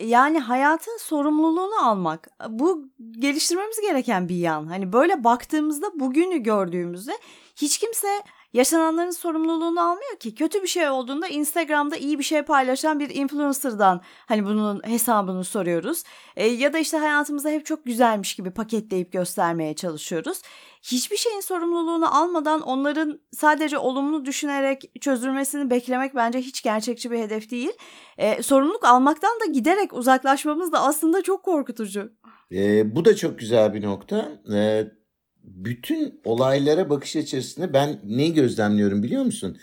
Yani 0.00 0.38
hayatın 0.38 0.98
sorumluluğunu 1.00 1.88
almak. 1.88 2.28
Bu 2.48 2.88
geliştirmemiz 3.18 3.80
gereken 3.80 4.28
bir 4.28 4.36
yan. 4.36 4.66
Hani 4.66 4.92
böyle 4.92 5.24
baktığımızda 5.24 6.00
bugünü 6.00 6.38
gördüğümüzde 6.38 7.12
hiç 7.56 7.78
kimse 7.78 8.08
yaşananların 8.54 9.10
sorumluluğunu 9.10 9.80
almıyor 9.80 10.16
ki. 10.20 10.34
Kötü 10.34 10.62
bir 10.62 10.68
şey 10.68 10.88
olduğunda 10.88 11.28
Instagram'da 11.28 11.96
iyi 11.96 12.18
bir 12.18 12.24
şey 12.24 12.42
paylaşan 12.42 13.00
bir 13.00 13.10
influencer'dan 13.14 14.00
hani 14.26 14.44
bunun 14.44 14.82
hesabını 14.84 15.44
soruyoruz. 15.44 16.02
E, 16.36 16.46
ya 16.46 16.72
da 16.72 16.78
işte 16.78 16.96
hayatımızda 16.96 17.48
hep 17.48 17.66
çok 17.66 17.84
güzelmiş 17.84 18.34
gibi 18.34 18.50
paketleyip 18.50 19.12
göstermeye 19.12 19.74
çalışıyoruz. 19.74 20.42
Hiçbir 20.82 21.16
şeyin 21.16 21.40
sorumluluğunu 21.40 22.16
almadan 22.16 22.60
onların 22.60 23.20
sadece 23.32 23.78
olumlu 23.78 24.24
düşünerek 24.24 24.90
çözülmesini 25.00 25.70
beklemek 25.70 26.14
bence 26.14 26.38
hiç 26.38 26.62
gerçekçi 26.62 27.10
bir 27.10 27.18
hedef 27.18 27.50
değil. 27.50 27.72
E, 28.18 28.42
sorumluluk 28.42 28.84
almaktan 28.84 29.40
da 29.40 29.52
giderek 29.52 29.92
uzaklaşmamız 29.92 30.72
da 30.72 30.80
aslında 30.80 31.22
çok 31.22 31.42
korkutucu. 31.42 32.12
E, 32.52 32.94
bu 32.96 33.04
da 33.04 33.16
çok 33.16 33.38
güzel 33.38 33.74
bir 33.74 33.82
nokta. 33.82 34.28
Evet 34.48 34.92
bütün 35.44 36.20
olaylara 36.24 36.90
bakış 36.90 37.16
açısını 37.16 37.72
ben 37.72 38.00
ne 38.04 38.28
gözlemliyorum 38.28 39.02
biliyor 39.02 39.22
musun? 39.22 39.56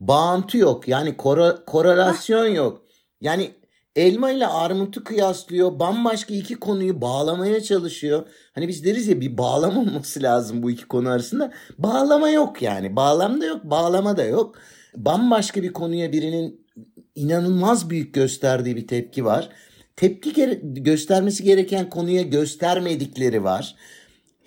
Bağıntı 0.00 0.58
yok. 0.58 0.88
Yani 0.88 1.16
kora, 1.16 1.64
korelasyon 1.64 2.46
yok. 2.46 2.82
Yani 3.20 3.50
elma 3.96 4.30
ile 4.30 4.46
armutu 4.46 5.04
kıyaslıyor. 5.04 5.78
Bambaşka 5.78 6.34
iki 6.34 6.54
konuyu 6.54 7.00
bağlamaya 7.00 7.60
çalışıyor. 7.60 8.26
Hani 8.54 8.68
biz 8.68 8.84
deriz 8.84 9.08
ya 9.08 9.20
bir 9.20 9.38
bağlam 9.38 9.78
olması 9.78 10.22
lazım 10.22 10.62
bu 10.62 10.70
iki 10.70 10.88
konu 10.88 11.08
arasında. 11.08 11.52
Bağlama 11.78 12.30
yok 12.30 12.62
yani. 12.62 12.96
Bağlam 12.96 13.40
da 13.40 13.46
yok, 13.46 13.64
bağlama 13.64 14.16
da 14.16 14.24
yok. 14.24 14.58
Bambaşka 14.96 15.62
bir 15.62 15.72
konuya 15.72 16.12
birinin 16.12 16.66
inanılmaz 17.14 17.90
büyük 17.90 18.14
gösterdiği 18.14 18.76
bir 18.76 18.86
tepki 18.86 19.24
var. 19.24 19.48
Tepki 19.96 20.60
göstermesi 20.62 21.44
gereken 21.44 21.90
konuya 21.90 22.22
göstermedikleri 22.22 23.44
var 23.44 23.76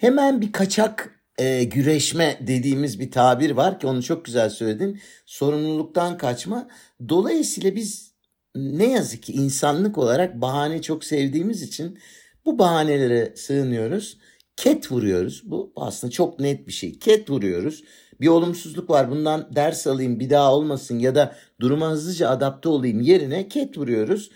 hemen 0.03 0.41
bir 0.41 0.51
kaçak 0.51 1.19
e, 1.38 1.63
güreşme 1.63 2.39
dediğimiz 2.41 3.00
bir 3.00 3.12
tabir 3.12 3.51
var 3.51 3.79
ki 3.79 3.88
onu 3.88 4.03
çok 4.03 4.25
güzel 4.25 4.50
söyledin. 4.50 5.00
Sorumluluktan 5.25 6.17
kaçma. 6.17 6.67
Dolayısıyla 7.10 7.75
biz 7.75 8.13
ne 8.55 8.91
yazık 8.91 9.24
ki 9.24 9.33
insanlık 9.33 9.98
olarak 9.98 10.41
bahane 10.41 10.81
çok 10.81 11.03
sevdiğimiz 11.03 11.62
için 11.62 12.00
bu 12.45 12.60
bahanelere 12.60 13.33
sığınıyoruz. 13.36 14.17
Ket 14.55 14.91
vuruyoruz. 14.91 15.41
Bu 15.45 15.74
aslında 15.75 16.12
çok 16.12 16.39
net 16.39 16.67
bir 16.67 16.74
şey. 16.74 17.00
Ket 17.00 17.29
vuruyoruz. 17.29 17.83
Bir 18.22 18.27
olumsuzluk 18.27 18.89
var. 18.89 19.12
Bundan 19.12 19.55
ders 19.55 19.88
alayım 19.88 20.19
bir 20.19 20.29
daha 20.29 20.55
olmasın 20.55 21.00
ya 21.00 21.15
da 21.15 21.36
duruma 21.60 21.91
hızlıca 21.91 22.29
adapte 22.29 22.69
olayım 22.69 23.01
yerine 23.01 23.48
ket 23.48 23.77
vuruyoruz. 23.77 24.29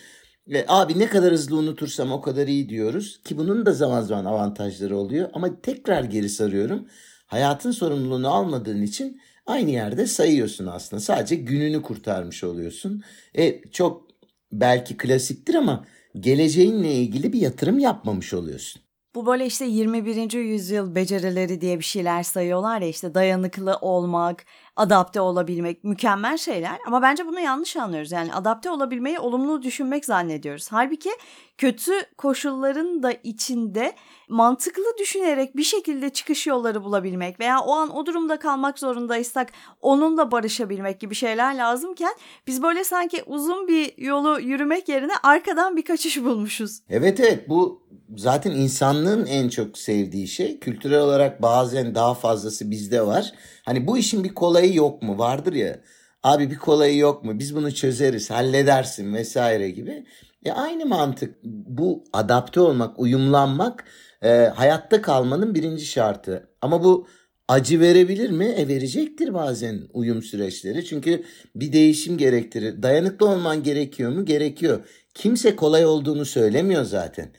E, 0.54 0.66
abi 0.68 1.00
ne 1.00 1.08
kadar 1.10 1.32
hızlı 1.32 1.58
unutursam 1.58 2.12
o 2.12 2.22
kadar 2.22 2.48
iyi 2.48 2.70
diyoruz 2.70 3.22
ki 3.24 3.38
bunun 3.38 3.66
da 3.66 3.72
zaman 3.74 4.01
zaman 4.01 4.25
avantajları 4.25 4.98
oluyor 4.98 5.30
ama 5.34 5.62
tekrar 5.62 6.04
geri 6.04 6.30
sarıyorum. 6.30 6.88
Hayatın 7.27 7.72
sorumluluğunu 7.72 8.34
almadığın 8.34 8.82
için 8.82 9.22
aynı 9.46 9.70
yerde 9.70 10.08
sayıyorsun 10.08 10.66
aslında. 10.66 11.00
Sadece 11.00 11.36
gününü 11.36 11.82
kurtarmış 11.82 12.44
oluyorsun. 12.44 13.04
E, 13.38 13.62
çok 13.72 14.08
belki 14.51 14.98
klasiktir 14.98 15.56
ama 15.56 15.86
geleceğinle 16.20 16.94
ilgili 16.94 17.34
bir 17.34 17.39
yatırım 17.42 17.80
yapmamış 17.80 18.34
oluyorsun. 18.34 18.82
Bu 19.16 19.25
böyle 19.25 19.46
işte 19.46 19.66
21. 19.66 20.34
yüzyıl 20.34 20.96
becerileri 20.96 21.62
diye 21.62 21.80
bir 21.80 21.84
şeyler 21.84 22.24
sayıyorlar 22.24 22.82
ya 22.82 22.88
işte 22.88 23.13
dayanıklı 23.13 23.77
olmak, 23.82 24.46
adapte 24.77 25.22
olabilmek 25.22 25.84
mükemmel 25.84 26.38
şeyler 26.38 26.77
ama 26.88 27.01
bence 27.01 27.27
bunu 27.27 27.39
yanlış 27.39 27.77
anlıyoruz. 27.77 28.12
Yani 28.12 28.34
adapte 28.34 28.69
olabilmeyi 28.69 29.19
olumlu 29.19 29.62
düşünmek 29.62 30.05
zannediyoruz. 30.05 30.67
Halbuki 30.72 31.10
kötü 31.57 31.91
koşulların 32.17 33.03
da 33.03 33.12
içinde 33.12 33.93
mantıklı 34.29 34.84
düşünerek 35.00 35.57
bir 35.57 35.63
şekilde 35.63 36.10
çıkış 36.10 36.48
yolları 36.48 36.84
bulabilmek 36.84 37.39
veya 37.39 37.60
o 37.60 37.74
an 37.74 37.96
o 37.96 38.05
durumda 38.05 38.39
kalmak 38.39 38.79
zorundaysak 38.79 39.51
onunla 39.81 40.31
barışabilmek 40.31 41.00
gibi 41.00 41.15
şeyler 41.15 41.55
lazımken 41.55 42.13
biz 42.48 42.63
böyle 42.63 42.84
sanki 42.84 43.24
uzun 43.25 43.67
bir 43.67 43.98
yolu 43.98 44.39
yürümek 44.39 44.89
yerine 44.89 45.13
arkadan 45.24 45.77
bir 45.77 45.86
kaçış 45.86 46.24
bulmuşuz. 46.24 46.79
Evet 46.89 47.19
evet 47.19 47.50
bu 47.50 47.88
zaten 48.15 48.51
insanlığın 48.51 49.25
en 49.25 49.50
çok 49.50 49.77
sevdiği 49.77 50.27
şey. 50.27 50.60
Kültürel 50.60 51.00
olarak 51.00 51.41
bazen 51.41 51.96
daha 51.96 52.13
fazlası 52.13 52.72
bizde 52.72 53.07
var. 53.07 53.34
Hani 53.65 53.88
bu 53.88 53.98
işin 53.98 54.24
bir 54.24 54.34
kolayı 54.67 54.75
yok 54.75 55.01
mu? 55.03 55.17
Vardır 55.17 55.53
ya. 55.53 55.79
Abi 56.24 56.51
bir 56.51 56.57
kolayı 56.57 56.97
yok 56.97 57.24
mu? 57.24 57.39
Biz 57.39 57.55
bunu 57.55 57.74
çözeriz, 57.74 58.29
halledersin 58.29 59.13
vesaire 59.13 59.69
gibi. 59.69 60.05
E 60.45 60.51
aynı 60.51 60.86
mantık. 60.86 61.36
Bu 61.43 62.03
adapte 62.13 62.59
olmak, 62.59 63.00
uyumlanmak 63.00 63.83
e, 64.24 64.29
hayatta 64.55 65.01
kalmanın 65.01 65.55
birinci 65.55 65.86
şartı. 65.86 66.50
Ama 66.62 66.83
bu 66.83 67.07
acı 67.47 67.79
verebilir 67.79 68.29
mi? 68.29 68.45
E 68.45 68.67
verecektir 68.67 69.33
bazen 69.33 69.81
uyum 69.93 70.21
süreçleri. 70.21 70.86
Çünkü 70.86 71.24
bir 71.55 71.74
değişim 71.74 72.17
gerektirir. 72.17 72.83
Dayanıklı 72.83 73.29
olman 73.29 73.63
gerekiyor 73.63 74.12
mu? 74.12 74.25
Gerekiyor. 74.25 74.79
Kimse 75.13 75.55
kolay 75.55 75.86
olduğunu 75.86 76.25
söylemiyor 76.25 76.83
zaten. 76.83 77.29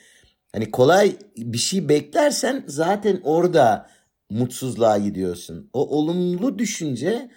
Hani 0.53 0.71
kolay 0.71 1.17
bir 1.37 1.59
şey 1.59 1.89
beklersen 1.89 2.65
zaten 2.67 3.21
orada 3.25 3.87
mutsuzluğa 4.31 4.99
gidiyorsun. 4.99 5.71
O 5.73 5.99
olumlu 5.99 6.59
düşünce 6.59 7.31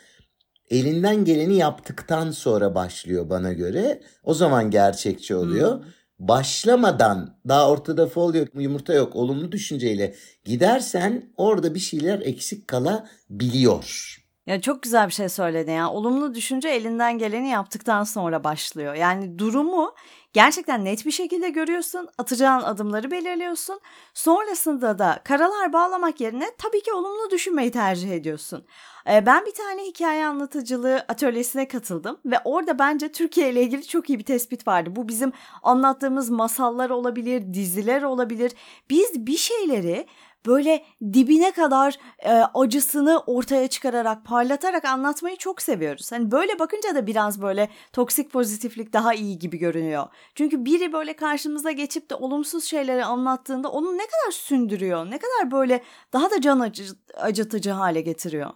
elinden 0.70 1.26
geleni 1.26 1.58
yaptıktan 1.58 2.32
sonra 2.32 2.76
başlıyor 2.76 3.30
bana 3.30 3.54
göre. 3.54 4.02
O 4.24 4.34
zaman 4.34 4.72
gerçekçi 4.72 5.36
oluyor. 5.36 5.78
Hmm. 5.78 5.86
Başlamadan 6.20 7.38
daha 7.48 7.70
ortada 7.70 8.08
fol 8.08 8.36
yok 8.36 8.48
yumurta 8.56 8.94
yok 8.94 9.16
olumlu 9.16 9.52
düşünceyle 9.52 10.16
gidersen 10.46 11.34
orada 11.38 11.76
bir 11.76 11.80
şeyler 11.80 12.20
eksik 12.20 12.68
kalabiliyor. 12.68 14.21
Ya 14.48 14.62
çok 14.62 14.84
güzel 14.84 15.08
bir 15.08 15.14
şey 15.14 15.30
söyledin 15.30 15.72
ya. 15.72 15.90
Olumlu 15.90 16.36
düşünce 16.36 16.70
elinden 16.70 17.18
geleni 17.18 17.50
yaptıktan 17.50 18.04
sonra 18.04 18.44
başlıyor. 18.44 18.94
Yani 18.94 19.40
durumu 19.40 19.96
gerçekten 20.34 20.86
net 20.86 21.06
bir 21.06 21.12
şekilde 21.12 21.50
görüyorsun. 21.50 22.10
Atacağın 22.18 22.62
adımları 22.64 23.12
belirliyorsun. 23.12 23.80
Sonrasında 24.14 25.00
da 25.00 25.20
karalar 25.24 25.74
bağlamak 25.74 26.22
yerine 26.22 26.52
tabii 26.58 26.82
ki 26.82 26.94
olumlu 26.94 27.32
düşünmeyi 27.32 27.72
tercih 27.72 28.12
ediyorsun. 28.12 28.66
Ee, 29.10 29.26
ben 29.26 29.46
bir 29.46 29.54
tane 29.54 29.84
hikaye 29.84 30.26
anlatıcılığı 30.26 31.06
atölyesine 31.08 31.68
katıldım 31.68 32.18
ve 32.26 32.36
orada 32.44 32.80
bence 32.80 33.12
Türkiye 33.12 33.52
ile 33.52 33.62
ilgili 33.62 33.88
çok 33.88 34.10
iyi 34.10 34.20
bir 34.20 34.24
tespit 34.26 34.68
vardı. 34.68 34.90
Bu 34.96 35.08
bizim 35.08 35.32
anlattığımız 35.64 36.30
masallar 36.30 36.90
olabilir, 36.90 37.54
diziler 37.54 38.02
olabilir. 38.02 38.52
Biz 38.90 39.26
bir 39.28 39.38
şeyleri 39.38 40.08
böyle 40.46 40.84
dibine 41.14 41.52
kadar 41.52 41.98
e, 42.20 42.32
acısını 42.32 43.20
ortaya 43.20 43.68
çıkararak, 43.68 44.26
parlatarak 44.26 44.86
anlatmayı 44.86 45.36
çok 45.36 45.62
seviyoruz. 45.62 46.12
Hani 46.12 46.32
böyle 46.32 46.60
bakınca 46.60 46.96
da 46.96 47.08
biraz 47.08 47.42
böyle 47.42 47.70
toksik 47.94 48.32
pozitiflik 48.32 48.94
daha 48.94 49.14
iyi 49.14 49.40
gibi 49.40 49.58
görünüyor. 49.58 50.08
Çünkü 50.36 50.66
biri 50.66 50.94
böyle 50.94 51.16
karşımıza 51.16 51.72
geçip 51.72 52.10
de 52.10 52.16
olumsuz 52.16 52.64
şeyleri 52.64 53.06
anlattığında 53.06 53.72
onu 53.72 53.94
ne 53.94 54.04
kadar 54.06 54.32
sündürüyor, 54.32 55.06
ne 55.06 55.20
kadar 55.20 55.52
böyle 55.52 55.84
daha 56.14 56.32
da 56.32 56.42
can 56.42 56.60
acı, 56.60 56.84
acıtıcı 57.18 57.72
hale 57.72 58.02
getiriyor. 58.02 58.52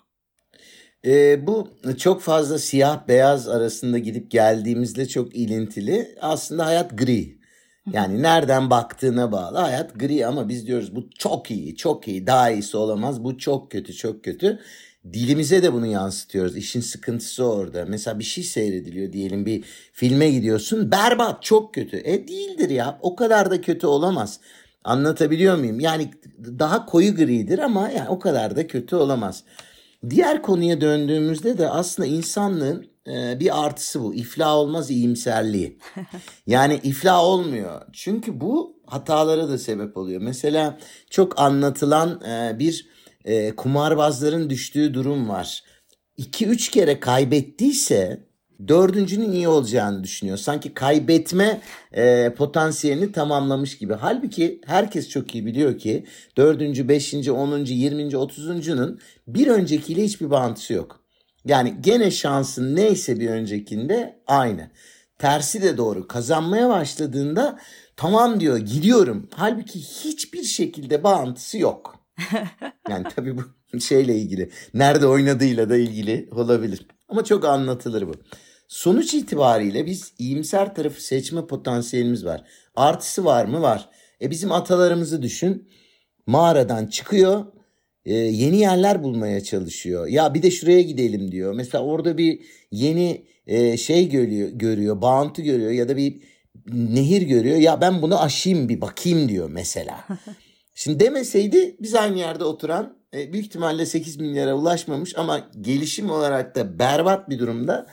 E, 1.06 1.48
bu 1.48 1.68
çok 1.98 2.22
fazla 2.22 2.58
siyah 2.58 3.08
beyaz 3.08 3.48
arasında 3.48 3.98
gidip 3.98 4.32
geldiğimizde 4.32 5.08
çok 5.08 5.36
ilintili. 5.36 6.16
Aslında 6.22 6.66
hayat 6.66 6.98
gri. 6.98 7.45
Yani 7.92 8.22
nereden 8.24 8.70
baktığına 8.70 9.32
bağlı. 9.32 9.58
Hayat 9.58 10.00
gri 10.00 10.28
ama 10.28 10.50
biz 10.50 10.68
diyoruz 10.68 10.96
bu 10.96 11.10
çok 11.18 11.52
iyi, 11.52 11.76
çok 11.76 12.08
iyi, 12.08 12.28
daha 12.28 12.52
iyisi 12.52 12.78
olamaz. 12.78 13.24
Bu 13.24 13.38
çok 13.38 13.72
kötü, 13.72 13.94
çok 13.94 14.24
kötü. 14.24 14.60
Dilimize 15.14 15.64
de 15.64 15.74
bunu 15.74 15.86
yansıtıyoruz. 15.86 16.58
İşin 16.58 16.82
sıkıntısı 16.82 17.46
orada. 17.46 17.86
Mesela 17.86 18.20
bir 18.20 18.24
şey 18.24 18.44
seyrediliyor 18.44 19.14
diyelim 19.14 19.46
bir 19.46 19.64
filme 19.94 20.30
gidiyorsun. 20.30 20.92
Berbat, 20.92 21.44
çok 21.44 21.74
kötü. 21.74 21.98
E 21.98 22.28
değildir 22.28 22.70
ya. 22.70 23.00
O 23.02 23.16
kadar 23.16 23.52
da 23.52 23.62
kötü 23.62 23.88
olamaz. 23.88 24.40
Anlatabiliyor 24.84 25.58
muyum? 25.58 25.80
Yani 25.80 26.12
daha 26.40 26.86
koyu 26.86 27.16
gridir 27.16 27.60
ama 27.60 27.90
yani 27.90 28.10
o 28.10 28.20
kadar 28.20 28.56
da 28.56 28.68
kötü 28.68 28.96
olamaz. 28.96 29.44
Diğer 30.10 30.42
konuya 30.42 30.82
döndüğümüzde 30.82 31.58
de 31.58 31.70
aslında 31.70 32.08
insanlığın 32.08 32.95
e, 33.08 33.40
bir 33.40 33.66
artısı 33.66 34.04
bu. 34.04 34.14
İflah 34.14 34.54
olmaz 34.54 34.92
iyimserliği. 34.92 35.78
Yani 36.48 36.80
iflah 36.84 37.24
olmuyor. 37.24 37.82
Çünkü 37.94 38.42
bu 38.42 38.80
hatalara 38.86 39.50
da 39.50 39.58
sebep 39.58 39.98
oluyor. 39.98 40.22
Mesela 40.22 40.78
çok 41.10 41.40
anlatılan 41.40 42.22
e, 42.22 42.60
bir 42.60 42.88
e, 43.26 43.56
kumarbazların 43.56 44.50
düştüğü 44.50 44.94
durum 44.94 45.30
var. 45.30 45.64
2-3 46.18 46.72
kere 46.72 47.00
kaybettiyse 47.00 48.26
dördüncünün 48.68 49.32
iyi 49.32 49.48
olacağını 49.48 50.04
düşünüyor. 50.04 50.38
Sanki 50.38 50.74
kaybetme 50.74 51.62
e, 51.92 52.34
potansiyelini 52.38 53.12
tamamlamış 53.12 53.78
gibi. 53.78 53.94
Halbuki 53.94 54.62
herkes 54.66 55.10
çok 55.10 55.36
iyi 55.36 55.46
biliyor 55.46 55.78
ki 55.78 56.06
dördüncü, 56.38 56.90
beşinci, 56.90 57.32
onuncu, 57.32 57.74
yirminci, 57.74 58.18
otuzuncunun 58.18 59.00
bir 59.28 59.48
öncekiyle 59.48 60.04
hiçbir 60.04 60.30
bağıntısı 60.30 60.74
yok. 60.74 61.05
Yani 61.46 61.78
gene 61.82 62.12
şansın 62.12 62.76
neyse 62.76 63.20
bir 63.20 63.30
öncekinde 63.30 64.20
aynı. 64.28 64.72
Tersi 65.20 65.62
de 65.62 65.78
doğru. 65.78 66.08
Kazanmaya 66.08 66.70
başladığında 66.70 67.60
tamam 67.96 68.40
diyor 68.40 68.58
gidiyorum. 68.58 69.30
Halbuki 69.34 69.80
hiçbir 69.80 70.44
şekilde 70.44 71.04
bağıntısı 71.04 71.58
yok. 71.58 71.96
Yani 72.90 73.08
tabii 73.16 73.38
bu 73.38 73.42
şeyle 73.80 74.16
ilgili. 74.16 74.52
Nerede 74.74 75.08
oynadığıyla 75.08 75.70
da 75.70 75.78
ilgili 75.78 76.30
olabilir. 76.32 76.88
Ama 77.10 77.24
çok 77.24 77.46
anlatılır 77.46 78.08
bu. 78.08 78.14
Sonuç 78.68 79.14
itibariyle 79.14 79.86
biz 79.86 80.14
iyimser 80.20 80.76
tarafı 80.76 81.04
seçme 81.04 81.48
potansiyelimiz 81.48 82.26
var. 82.26 82.44
Artısı 82.76 83.26
var 83.26 83.46
mı? 83.46 83.62
Var. 83.62 83.90
E 84.22 84.32
bizim 84.32 84.52
atalarımızı 84.52 85.22
düşün. 85.22 85.70
Mağaradan 86.28 86.88
çıkıyor. 86.88 87.46
E, 88.06 88.14
yeni 88.14 88.60
yerler 88.60 89.04
bulmaya 89.04 89.44
çalışıyor. 89.44 90.08
Ya 90.08 90.34
bir 90.34 90.44
de 90.44 90.52
şuraya 90.52 90.82
gidelim 90.82 91.32
diyor. 91.32 91.54
Mesela 91.54 91.84
orada 91.84 92.18
bir 92.18 92.40
yeni 92.72 93.26
e, 93.48 93.78
şey 93.78 94.10
görüyor, 94.10 94.50
görüyor. 94.50 95.02
Bağıntı 95.02 95.42
görüyor 95.42 95.72
ya 95.72 95.90
da 95.90 95.98
bir 95.98 96.22
nehir 96.74 97.22
görüyor. 97.22 97.58
Ya 97.58 97.82
ben 97.82 98.02
bunu 98.02 98.22
aşayım 98.22 98.70
bir 98.70 98.82
bakayım 98.82 99.30
diyor 99.30 99.50
mesela. 99.50 100.08
Şimdi 100.76 101.00
demeseydi 101.00 101.76
biz 101.80 101.96
aynı 101.96 102.18
yerde 102.18 102.44
oturan 102.44 102.98
e, 103.14 103.34
büyük 103.34 103.46
ihtimalle 103.46 103.86
8 103.86 104.18
milyara 104.18 104.54
ulaşmamış 104.54 105.18
ama 105.18 105.50
gelişim 105.62 106.10
olarak 106.10 106.56
da 106.56 106.80
berbat 106.80 107.30
bir 107.30 107.40
durumda 107.40 107.88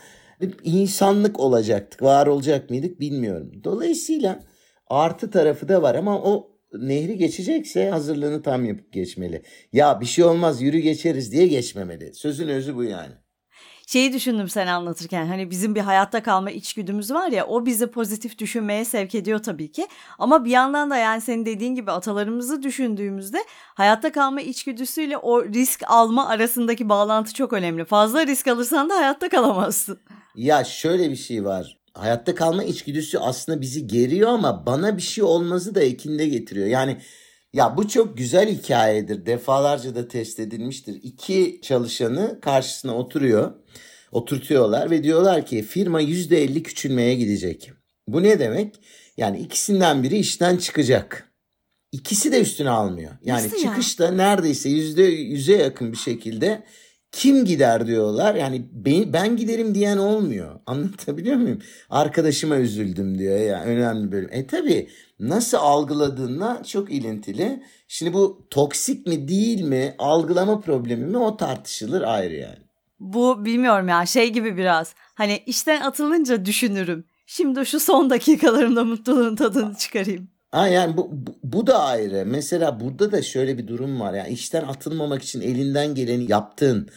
insanlık 0.64 1.40
olacaktık. 1.40 2.02
Var 2.02 2.26
olacak 2.26 2.70
mıydık 2.70 3.00
bilmiyorum. 3.00 3.52
Dolayısıyla 3.64 4.40
artı 4.86 5.30
tarafı 5.30 5.68
da 5.68 5.82
var 5.82 5.94
ama 5.94 6.22
o 6.22 6.51
nehri 6.74 7.18
geçecekse 7.18 7.90
hazırlığını 7.90 8.42
tam 8.42 8.64
yapıp 8.64 8.92
geçmeli. 8.92 9.42
Ya 9.72 10.00
bir 10.00 10.06
şey 10.06 10.24
olmaz 10.24 10.62
yürü 10.62 10.78
geçeriz 10.78 11.32
diye 11.32 11.46
geçmemeli. 11.46 12.14
Sözün 12.14 12.48
özü 12.48 12.76
bu 12.76 12.84
yani. 12.84 13.12
Şeyi 13.86 14.12
düşündüm 14.12 14.48
sen 14.48 14.66
anlatırken 14.66 15.26
hani 15.26 15.50
bizim 15.50 15.74
bir 15.74 15.80
hayatta 15.80 16.22
kalma 16.22 16.50
içgüdümüz 16.50 17.10
var 17.10 17.28
ya 17.28 17.46
o 17.46 17.66
bizi 17.66 17.86
pozitif 17.86 18.38
düşünmeye 18.38 18.84
sevk 18.84 19.14
ediyor 19.14 19.38
tabii 19.38 19.72
ki. 19.72 19.86
Ama 20.18 20.44
bir 20.44 20.50
yandan 20.50 20.90
da 20.90 20.96
yani 20.96 21.20
senin 21.20 21.46
dediğin 21.46 21.74
gibi 21.74 21.90
atalarımızı 21.90 22.62
düşündüğümüzde 22.62 23.38
hayatta 23.74 24.12
kalma 24.12 24.40
içgüdüsüyle 24.40 25.18
o 25.18 25.44
risk 25.44 25.82
alma 25.86 26.28
arasındaki 26.28 26.88
bağlantı 26.88 27.34
çok 27.34 27.52
önemli. 27.52 27.84
Fazla 27.84 28.26
risk 28.26 28.46
alırsan 28.46 28.90
da 28.90 28.96
hayatta 28.96 29.28
kalamazsın. 29.28 30.00
Ya 30.34 30.64
şöyle 30.64 31.10
bir 31.10 31.16
şey 31.16 31.44
var. 31.44 31.81
Hayatta 31.94 32.34
kalma 32.34 32.64
içgüdüsü 32.64 33.18
aslında 33.18 33.60
bizi 33.60 33.86
geriyor 33.86 34.28
ama 34.28 34.66
bana 34.66 34.96
bir 34.96 35.02
şey 35.02 35.24
olmazı 35.24 35.74
da 35.74 35.82
ekinde 35.82 36.28
getiriyor. 36.28 36.66
Yani 36.66 36.96
ya 37.52 37.76
bu 37.76 37.88
çok 37.88 38.18
güzel 38.18 38.48
hikayedir. 38.50 39.26
Defalarca 39.26 39.94
da 39.94 40.08
test 40.08 40.40
edilmiştir. 40.40 41.00
İki 41.02 41.60
çalışanı 41.62 42.40
karşısına 42.40 42.96
oturuyor. 42.96 43.52
Oturtuyorlar 44.12 44.90
ve 44.90 45.04
diyorlar 45.04 45.46
ki 45.46 45.62
firma 45.62 46.02
%50 46.02 46.62
küçülmeye 46.62 47.14
gidecek. 47.14 47.70
Bu 48.08 48.22
ne 48.22 48.38
demek? 48.38 48.74
Yani 49.16 49.38
ikisinden 49.38 50.02
biri 50.02 50.18
işten 50.18 50.56
çıkacak. 50.56 51.32
İkisi 51.92 52.32
de 52.32 52.40
üstüne 52.40 52.70
almıyor. 52.70 53.12
Yani 53.24 53.44
Nasıl 53.44 53.56
çıkışta 53.58 54.04
ya? 54.04 54.10
neredeyse 54.10 54.68
%100'e 54.68 55.56
yakın 55.56 55.92
bir 55.92 55.96
şekilde 55.96 56.64
kim 57.12 57.44
gider 57.44 57.86
diyorlar. 57.86 58.34
Yani 58.34 58.64
ben, 58.72 59.12
ben 59.12 59.36
giderim 59.36 59.74
diyen 59.74 59.98
olmuyor. 59.98 60.60
Anlatabiliyor 60.66 61.36
muyum? 61.36 61.58
Arkadaşıma 61.90 62.56
üzüldüm 62.56 63.18
diyor 63.18 63.36
ya 63.36 63.44
yani 63.44 63.64
önemli 63.64 64.12
bölüm. 64.12 64.28
E 64.32 64.46
tabi 64.46 64.88
nasıl 65.20 65.58
algıladığınla 65.58 66.62
çok 66.64 66.92
ilintili. 66.92 67.62
Şimdi 67.88 68.12
bu 68.12 68.46
toksik 68.50 69.06
mi 69.06 69.28
değil 69.28 69.62
mi 69.62 69.94
algılama 69.98 70.60
problemi 70.60 71.06
mi 71.06 71.18
o 71.18 71.36
tartışılır 71.36 72.02
ayrı 72.02 72.34
yani. 72.34 72.62
Bu 73.00 73.44
bilmiyorum 73.44 73.88
ya 73.88 74.06
şey 74.06 74.32
gibi 74.32 74.56
biraz. 74.56 74.94
Hani 75.14 75.42
işten 75.46 75.80
atılınca 75.80 76.44
düşünürüm. 76.44 77.04
Şimdi 77.26 77.66
şu 77.66 77.80
son 77.80 78.10
dakikalarımda 78.10 78.84
mutluluğun 78.84 79.36
tadını 79.36 79.74
çıkarayım. 79.74 80.31
Ha 80.52 80.68
yani 80.68 80.96
bu, 80.96 81.08
bu, 81.12 81.34
bu 81.44 81.66
da 81.66 81.82
ayrı. 81.82 82.24
Mesela 82.26 82.80
burada 82.80 83.12
da 83.12 83.22
şöyle 83.22 83.58
bir 83.58 83.68
durum 83.68 84.00
var. 84.00 84.14
Yani 84.14 84.28
işten 84.28 84.62
atılmamak 84.62 85.22
için 85.22 85.40
elinden 85.40 85.94
geleni 85.94 86.30
yaptığın 86.30 86.88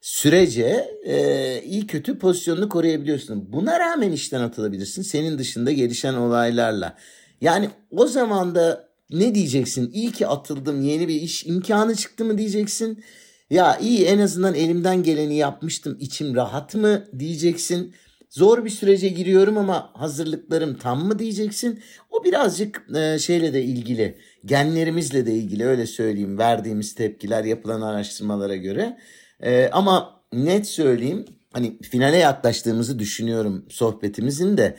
sürece 0.00 0.90
e, 1.04 1.62
iyi 1.62 1.86
kötü 1.86 2.18
pozisyonunu 2.18 2.68
koruyabiliyorsun. 2.68 3.52
Buna 3.52 3.80
rağmen 3.80 4.12
işten 4.12 4.40
atılabilirsin. 4.40 5.02
Senin 5.02 5.38
dışında 5.38 5.72
gelişen 5.72 6.14
olaylarla. 6.14 6.96
Yani 7.40 7.70
o 7.90 8.06
zaman 8.06 8.54
da 8.54 8.88
ne 9.10 9.34
diyeceksin? 9.34 9.90
İyi 9.92 10.12
ki 10.12 10.26
atıldım 10.26 10.82
yeni 10.82 11.08
bir 11.08 11.20
iş 11.20 11.46
imkanı 11.46 11.94
çıktı 11.94 12.24
mı 12.24 12.38
diyeceksin. 12.38 13.04
Ya 13.50 13.78
iyi 13.78 14.04
en 14.04 14.18
azından 14.18 14.54
elimden 14.54 15.02
geleni 15.02 15.36
yapmıştım 15.36 15.96
içim 16.00 16.34
rahat 16.34 16.74
mı 16.74 17.04
diyeceksin. 17.18 17.94
Zor 18.30 18.64
bir 18.64 18.70
sürece 18.70 19.08
giriyorum 19.08 19.58
ama 19.58 19.90
hazırlıklarım 19.94 20.78
tam 20.78 21.06
mı 21.06 21.18
diyeceksin. 21.18 21.80
O 22.10 22.24
birazcık 22.24 22.86
e, 22.96 23.18
şeyle 23.18 23.52
de 23.52 23.62
ilgili 23.62 24.18
genlerimizle 24.44 25.26
de 25.26 25.34
ilgili 25.34 25.66
öyle 25.66 25.86
söyleyeyim 25.86 26.38
verdiğimiz 26.38 26.94
tepkiler 26.94 27.44
yapılan 27.44 27.80
araştırmalara 27.80 28.56
göre. 28.56 28.98
E, 29.40 29.68
ama 29.72 30.22
net 30.32 30.66
söyleyeyim 30.66 31.24
hani 31.52 31.78
finale 31.82 32.16
yaklaştığımızı 32.16 32.98
düşünüyorum 32.98 33.66
sohbetimizin 33.70 34.56
de. 34.56 34.76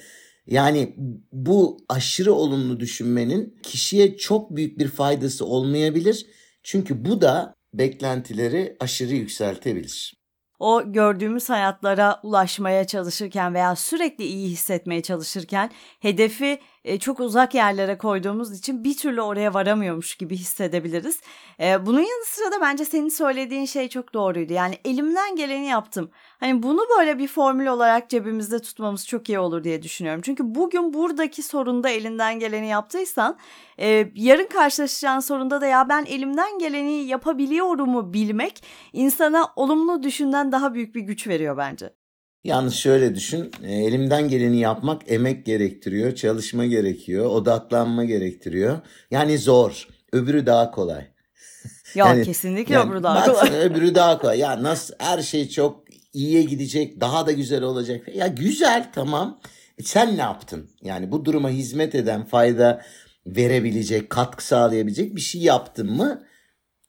Yani 0.48 0.96
bu 1.32 1.78
aşırı 1.90 2.34
olumlu 2.34 2.80
düşünmenin 2.80 3.58
kişiye 3.64 4.18
çok 4.18 4.56
büyük 4.56 4.80
bir 4.80 4.88
faydası 4.88 5.46
olmayabilir. 5.46 6.26
Çünkü 6.64 7.06
bu 7.06 7.22
da 7.22 7.54
beklentileri 7.74 8.78
aşırı 8.80 9.16
yükseltebilir 9.16 10.21
o 10.62 10.92
gördüğümüz 10.92 11.50
hayatlara 11.50 12.20
ulaşmaya 12.24 12.88
çalışırken 12.88 13.54
veya 13.54 13.76
sürekli 13.76 14.24
iyi 14.24 14.50
hissetmeye 14.50 15.02
çalışırken 15.02 15.72
hedefi 16.00 16.60
e, 16.84 17.00
çok 17.00 17.20
uzak 17.20 17.54
yerlere 17.56 17.98
koyduğumuz 17.98 18.60
için 18.60 18.84
bir 18.84 18.98
türlü 18.98 19.22
oraya 19.22 19.54
varamıyormuş 19.54 20.16
gibi 20.16 20.38
hissedebiliriz. 20.38 21.22
E, 21.60 21.86
bunun 21.86 22.00
yanı 22.00 22.26
sıra 22.26 22.52
da 22.52 22.62
bence 22.62 22.86
senin 22.86 23.10
söylediğin 23.10 23.66
şey 23.66 23.90
çok 23.90 24.14
doğruydu. 24.14 24.54
Yani 24.54 24.78
elimden 24.86 25.36
geleni 25.36 25.66
yaptım. 25.66 26.12
Hani 26.40 26.64
bunu 26.64 26.82
böyle 26.98 27.20
bir 27.20 27.28
formül 27.28 27.68
olarak 27.68 28.10
cebimizde 28.10 28.60
tutmamız 28.60 29.08
çok 29.08 29.30
iyi 29.30 29.40
olur 29.40 29.64
diye 29.64 29.84
düşünüyorum. 29.84 30.22
Çünkü 30.26 30.56
bugün 30.56 30.94
buradaki 30.94 31.44
sorunda 31.44 31.90
elinden 31.90 32.40
geleni 32.40 32.68
yaptıysan 32.68 33.38
e, 33.82 34.12
yarın 34.16 34.48
karşılaşacağın 34.48 35.20
sorunda 35.20 35.62
da 35.62 35.68
ya 35.68 35.90
ben 35.90 36.06
elimden 36.06 36.60
geleni 36.60 36.94
yapabiliyorumu 36.94 38.14
bilmek 38.14 38.64
insana 38.94 39.48
olumlu 39.56 40.04
düşünden 40.04 40.52
daha 40.52 40.74
büyük 40.74 40.96
bir 40.96 41.02
güç 41.02 41.28
veriyor 41.28 41.58
bence. 41.58 41.94
Yalnız 42.44 42.74
şöyle 42.74 43.16
düşün, 43.16 43.52
e, 43.64 43.74
elimden 43.74 44.28
geleni 44.28 44.60
yapmak 44.60 45.12
emek 45.12 45.46
gerektiriyor, 45.46 46.16
çalışma 46.16 46.66
gerekiyor, 46.66 47.26
odaklanma 47.26 48.06
gerektiriyor. 48.06 48.80
Yani 49.12 49.38
zor, 49.38 49.88
öbürü 50.12 50.46
daha 50.46 50.72
kolay. 50.72 51.08
Ya 51.96 52.08
yani, 52.08 52.24
kesinlikle 52.24 52.74
yani 52.74 52.90
öbürü 52.90 53.04
daha 53.04 53.26
kolay. 53.26 53.50
öbürü 53.62 53.96
daha 53.96 54.18
kolay. 54.18 54.40
Ya 54.40 54.64
nasıl 54.64 54.94
her 55.00 55.22
şey 55.22 55.50
çok 55.50 55.84
iyiye 56.14 56.44
gidecek, 56.44 57.02
daha 57.02 57.28
da 57.28 57.32
güzel 57.32 57.64
olacak. 57.64 58.16
Ya 58.16 58.28
güzel 58.28 58.90
tamam. 58.94 59.40
E 59.78 59.84
sen 59.84 60.18
ne 60.18 60.22
yaptın? 60.22 60.70
Yani 60.82 61.12
bu 61.12 61.26
duruma 61.26 61.50
hizmet 61.50 61.96
eden, 61.96 62.26
fayda 62.26 62.82
verebilecek, 63.26 64.10
katkı 64.10 64.46
sağlayabilecek 64.46 65.16
bir 65.16 65.22
şey 65.22 65.42
yaptın 65.42 65.92
mı? 65.92 66.24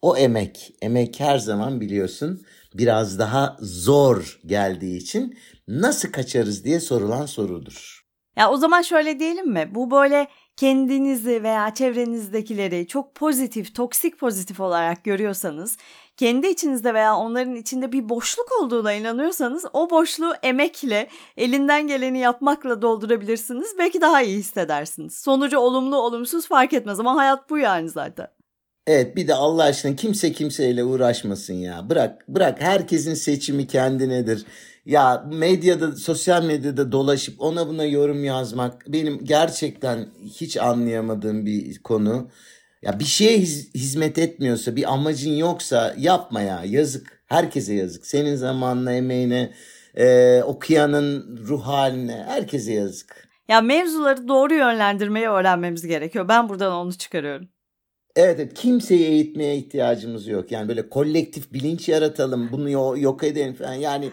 O 0.03 0.17
emek. 0.17 0.75
Emek 0.83 1.21
her 1.21 1.39
zaman 1.39 1.81
biliyorsun 1.81 2.43
biraz 2.75 3.19
daha 3.19 3.57
zor 3.61 4.41
geldiği 4.47 4.97
için 4.97 5.39
nasıl 5.69 6.13
kaçarız 6.13 6.65
diye 6.65 6.81
sorulan 6.81 7.27
sorudur. 7.27 8.03
Ya 8.37 8.51
o 8.51 8.57
zaman 8.57 8.83
şöyle 8.83 9.21
diyelim 9.21 9.53
mi? 9.53 9.71
Bu 9.75 9.91
böyle 9.91 10.29
kendinizi 10.57 11.43
veya 11.43 11.75
çevrenizdekileri 11.75 12.87
çok 12.87 13.15
pozitif, 13.15 13.75
toksik 13.75 14.19
pozitif 14.19 14.61
olarak 14.61 15.05
görüyorsanız, 15.05 15.77
kendi 16.17 16.47
içinizde 16.47 16.95
veya 16.95 17.17
onların 17.17 17.57
içinde 17.57 17.93
bir 17.93 18.09
boşluk 18.09 18.49
olduğuna 18.61 18.93
inanıyorsanız 18.93 19.65
o 19.73 19.91
boşluğu 19.91 20.35
emekle, 20.43 21.09
elinden 21.37 21.87
geleni 21.87 22.19
yapmakla 22.19 22.83
doldurabilirsiniz. 22.83 23.75
Belki 23.79 24.01
daha 24.01 24.23
iyi 24.23 24.39
hissedersiniz. 24.39 25.15
Sonucu 25.19 25.59
olumlu, 25.59 25.97
olumsuz 25.97 26.49
fark 26.49 26.73
etmez 26.73 27.01
ama 27.01 27.17
hayat 27.17 27.51
bu 27.51 27.59
yani 27.59 27.89
zaten. 27.89 28.29
Evet 28.87 29.17
bir 29.17 29.29
de 29.29 29.35
Allah 29.35 29.63
aşkına 29.63 29.97
kimse 29.97 30.33
kimseyle 30.33 30.85
uğraşmasın 30.85 31.55
ya. 31.55 31.91
Bırak 31.91 32.29
bırak 32.29 32.61
herkesin 32.61 33.15
seçimi 33.15 33.67
kendinedir. 33.67 34.45
Ya 34.87 35.27
medyada 35.33 35.97
sosyal 35.97 36.45
medyada 36.45 36.93
dolaşıp 36.93 37.41
ona 37.41 37.69
buna 37.69 37.85
yorum 37.85 38.25
yazmak 38.25 38.85
benim 38.89 39.25
gerçekten 39.25 40.09
hiç 40.25 40.57
anlayamadığım 40.57 41.47
bir 41.47 41.83
konu. 41.83 42.31
Ya 42.83 42.99
bir 42.99 43.05
şeye 43.05 43.39
hiz, 43.39 43.75
hizmet 43.75 44.19
etmiyorsa 44.19 44.77
bir 44.77 44.93
amacın 44.93 45.33
yoksa 45.33 45.95
yapma 45.99 46.41
ya 46.41 46.63
yazık. 46.67 47.23
Herkese 47.27 47.75
yazık. 47.75 48.07
Senin 48.07 48.37
zamanına 48.37 48.93
emeğine 48.93 49.53
e, 49.95 50.41
okuyanın 50.43 51.37
ruh 51.49 51.63
haline 51.63 52.25
herkese 52.27 52.73
yazık. 52.73 53.29
Ya 53.49 53.61
mevzuları 53.61 54.29
doğru 54.29 54.55
yönlendirmeyi 54.55 55.29
öğrenmemiz 55.29 55.87
gerekiyor. 55.87 56.29
Ben 56.29 56.49
buradan 56.49 56.73
onu 56.73 56.95
çıkarıyorum. 56.95 57.49
Evet, 58.17 58.41
evet 58.41 58.55
kimseyi 58.55 59.05
eğitmeye 59.05 59.57
ihtiyacımız 59.57 60.27
yok. 60.27 60.53
Yani 60.53 60.69
böyle 60.69 60.89
kolektif 60.89 61.53
bilinç 61.53 61.89
yaratalım, 61.89 62.49
bunu 62.53 62.71
yok 63.01 63.25
edelim 63.25 63.55
falan. 63.55 63.75
Yani 63.75 64.11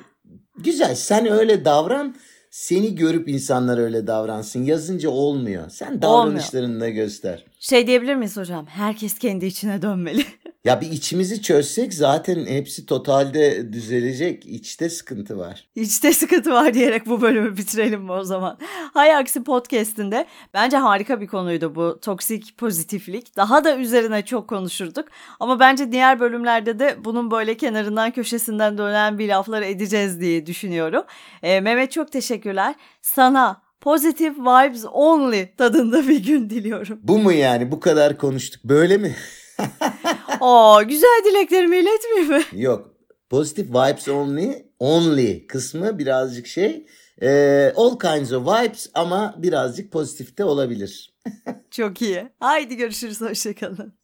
güzel 0.57 0.95
sen 0.95 1.31
öyle 1.31 1.65
davran 1.65 2.15
seni 2.51 2.95
görüp 2.95 3.29
insanlar 3.29 3.77
öyle 3.77 4.07
davransın. 4.07 4.63
Yazınca 4.63 5.09
olmuyor. 5.09 5.69
Sen 5.69 6.01
davranışlarında 6.01 6.89
göster. 6.89 7.45
Şey 7.61 7.87
diyebilir 7.87 8.15
miyiz 8.15 8.37
hocam? 8.37 8.65
Herkes 8.65 9.19
kendi 9.19 9.45
içine 9.45 9.81
dönmeli. 9.81 10.25
ya 10.65 10.81
bir 10.81 10.91
içimizi 10.91 11.41
çözsek 11.41 11.93
zaten 11.93 12.45
hepsi 12.45 12.85
totalde 12.85 13.73
düzelecek. 13.73 14.45
İçte 14.45 14.89
sıkıntı 14.89 15.37
var. 15.37 15.67
İçte 15.75 16.13
sıkıntı 16.13 16.51
var 16.51 16.73
diyerek 16.73 17.05
bu 17.05 17.21
bölümü 17.21 17.57
bitirelim 17.57 18.01
mi 18.01 18.11
o 18.11 18.23
zaman? 18.23 18.57
Hay 18.93 19.15
Aksi 19.15 19.43
Podcast'inde 19.43 20.25
bence 20.53 20.77
harika 20.77 21.21
bir 21.21 21.27
konuydu 21.27 21.75
bu 21.75 21.99
toksik 22.01 22.57
pozitiflik. 22.57 23.37
Daha 23.37 23.63
da 23.63 23.77
üzerine 23.77 24.25
çok 24.25 24.47
konuşurduk. 24.47 25.07
Ama 25.39 25.59
bence 25.59 25.91
diğer 25.91 26.19
bölümlerde 26.19 26.79
de 26.79 26.97
bunun 27.05 27.31
böyle 27.31 27.57
kenarından 27.57 28.11
köşesinden 28.11 28.77
dönen 28.77 29.17
bir 29.19 29.29
laflar 29.29 29.61
edeceğiz 29.61 30.21
diye 30.21 30.45
düşünüyorum. 30.45 31.03
Ee, 31.43 31.61
Mehmet 31.61 31.91
çok 31.91 32.11
teşekkürler. 32.11 32.75
Sana 33.01 33.68
Positive 33.81 34.35
vibes 34.35 34.85
only 34.91 35.55
tadında 35.57 36.07
bir 36.07 36.23
gün 36.23 36.49
diliyorum. 36.49 36.99
Bu 37.03 37.17
mu 37.19 37.31
yani? 37.31 37.71
Bu 37.71 37.79
kadar 37.79 38.17
konuştuk. 38.17 38.63
Böyle 38.63 38.97
mi? 38.97 39.15
Aa, 40.41 40.81
güzel 40.81 41.21
dileklerimi 41.25 41.77
iletmeyeyim 41.77 42.29
mi? 42.33 42.43
Yok. 42.63 42.95
Positive 43.29 43.67
vibes 43.69 44.07
only. 44.07 44.65
Only 44.79 45.47
kısmı 45.47 45.99
birazcık 45.99 46.47
şey. 46.47 46.85
E, 47.21 47.29
all 47.75 47.99
kinds 47.99 48.33
of 48.33 48.47
vibes 48.47 48.89
ama 48.93 49.35
birazcık 49.37 49.91
pozitifte 49.91 50.43
olabilir. 50.43 51.13
Çok 51.71 52.01
iyi. 52.01 52.29
Haydi 52.39 52.75
görüşürüz. 52.77 53.21
Hoşçakalın. 53.21 53.98